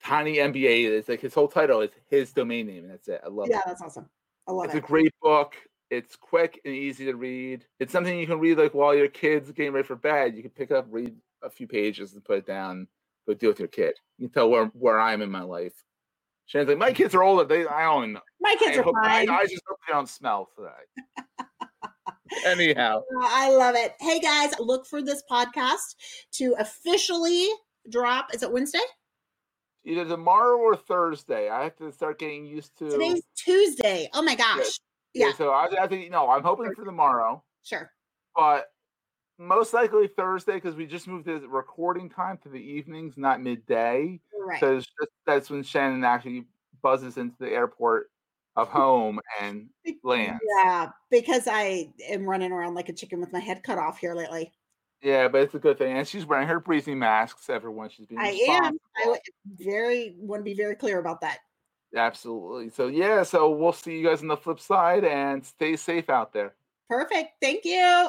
Tiny 0.03 0.37
MBA. 0.37 0.91
It's 0.91 1.09
like 1.09 1.21
his 1.21 1.35
whole 1.35 1.49
title 1.49 1.81
is 1.81 1.91
his 2.09 2.33
domain 2.33 2.67
name, 2.67 2.85
and 2.85 2.93
that's 2.93 3.09
it. 3.09 3.21
I 3.25 3.29
love 3.29 3.49
Yeah, 3.49 3.57
it. 3.57 3.63
Yeah, 3.67 3.73
that's 3.73 3.83
awesome. 3.83 4.09
I 4.47 4.53
love 4.53 4.67
it. 4.67 4.69
It's 4.69 4.77
a 4.77 4.81
great 4.81 5.13
book. 5.23 5.55
It's 5.91 6.17
quick 6.17 6.61
and 6.65 6.75
easy 6.75 7.05
to 7.07 7.15
read. 7.15 7.65
It's 7.79 7.93
something 7.93 8.19
you 8.19 8.27
can 8.27 8.41
read 8.41 8.59
like 8.59 8.75
while 8.75 8.95
your 8.95 9.09
kid's 9.09 9.53
getting 9.53 9.73
ready 9.73 9.87
for 9.87 9.97
bed. 9.97 10.35
You 10.35 10.43
can 10.43 10.51
pick 10.51 10.71
up, 10.71 10.87
read 10.91 11.15
a 11.43 11.51
few 11.51 11.67
pages, 11.67 12.15
and 12.15 12.25
put 12.25 12.39
it 12.39 12.47
down. 12.47 12.89
Go 13.27 13.35
deal 13.35 13.51
with 13.51 13.59
your 13.59 13.69
kid. 13.69 13.95
You 14.19 14.29
can 14.29 14.35
tell 14.35 14.51
where 14.51 14.67
where 14.67 14.99
I 14.99 15.13
am 15.13 15.23
in 15.23 15.31
my 15.31 15.43
life. 15.43 15.85
Shannon's 16.47 16.69
like, 16.69 16.79
my 16.79 16.89
mm-hmm. 16.89 16.97
kids 16.97 17.15
are 17.15 17.23
older. 17.23 17.45
They 17.45 17.67
I 17.67 17.85
don't 17.85 18.15
know. 18.15 18.21
My 18.41 18.55
kids 18.59 18.77
I, 18.77 18.81
are 18.81 18.85
hope, 18.85 18.97
I, 19.03 19.27
fine. 19.27 19.31
I 19.31 19.45
just 19.45 19.63
hope 19.67 19.79
they 19.87 19.93
don't 19.93 20.09
smell 20.09 20.49
today. 20.57 21.47
Anyhow, 22.47 23.03
I 23.23 23.51
love 23.51 23.75
it. 23.77 23.95
Hey 24.01 24.21
guys, 24.21 24.53
look 24.59 24.87
for 24.87 25.03
this 25.03 25.23
podcast 25.31 25.95
to 26.33 26.55
officially 26.59 27.49
drop. 27.91 28.35
Is 28.35 28.43
it 28.43 28.51
Wednesday? 28.53 28.81
either 29.85 30.05
tomorrow 30.05 30.57
or 30.57 30.77
Thursday. 30.77 31.49
I 31.49 31.65
have 31.65 31.77
to 31.77 31.93
start 31.93 32.19
getting 32.19 32.45
used 32.45 32.77
to. 32.79 32.91
Today's 32.91 33.23
Tuesday. 33.37 34.09
Oh 34.13 34.23
my 34.23 34.35
gosh. 34.35 34.81
yeah, 35.13 35.29
Yeah, 35.29 35.33
So 35.35 35.51
I, 35.51 35.69
I 35.81 35.87
think 35.87 36.11
no, 36.11 36.31
I'm 36.31 36.43
hoping 36.43 36.73
for 36.75 36.85
tomorrow, 36.85 37.43
sure. 37.63 37.91
but 38.35 38.67
most 39.39 39.75
likely 39.75 40.07
Thursday 40.07 40.55
because 40.55 40.75
we 40.75 40.87
just 40.87 41.09
moved 41.09 41.27
the 41.27 41.41
recording 41.49 42.09
time 42.09 42.39
to 42.43 42.49
the 42.49 42.59
evenings, 42.59 43.15
not 43.17 43.43
midday. 43.43 44.21
Right. 44.39 44.61
So 44.61 44.77
it's 44.77 44.87
just, 44.87 45.11
that's 45.27 45.51
when 45.51 45.63
Shannon 45.63 46.05
actually 46.05 46.45
buzzes 46.83 47.17
into 47.17 47.37
the 47.39 47.51
airport 47.51 48.11
of 48.57 48.69
home 48.69 49.21
and 49.41 49.69
lands. 50.05 50.41
Yeah, 50.59 50.89
because 51.11 51.49
I 51.51 51.89
am 52.09 52.25
running 52.29 52.53
around 52.53 52.75
like 52.75 52.89
a 52.89 52.93
chicken 52.93 53.21
with 53.21 53.33
my 53.33 53.41
head 53.41 53.63
cut 53.65 53.79
off 53.79 53.99
here 53.99 54.15
lately. 54.15 54.53
Yeah, 55.05 55.29
but 55.29 55.43
it's 55.43 55.55
a 55.55 55.59
good 55.59 55.77
thing. 55.77 55.99
And 55.99 56.09
she's 56.09 56.25
wearing 56.25 56.49
her 56.49 56.59
breathing 56.59 56.99
masks. 56.99 57.51
Everyone, 57.51 57.91
she's 57.91 58.07
being 58.07 58.21
I 58.21 58.31
am. 58.49 58.79
I 58.97 59.19
very 59.59 60.17
want 60.19 60.41
to 60.41 60.45
be 60.45 60.55
very 60.55 60.75
clear 60.75 60.99
about 60.99 61.21
that. 61.21 61.41
Absolutely. 61.95 62.71
So 62.71 62.89
yeah, 62.89 63.23
so 63.23 63.51
we'll 63.51 63.73
see 63.73 63.99
you 63.99 64.09
guys 64.09 64.23
on 64.23 64.29
the 64.29 64.37
flip 64.37 64.59
side 64.59 65.05
and 65.05 65.45
stay 65.45 65.77
safe 65.77 66.09
out 66.09 66.33
there. 66.33 66.55
Perfect. 66.89 67.33
Thank 67.41 67.65
you. 67.65 68.09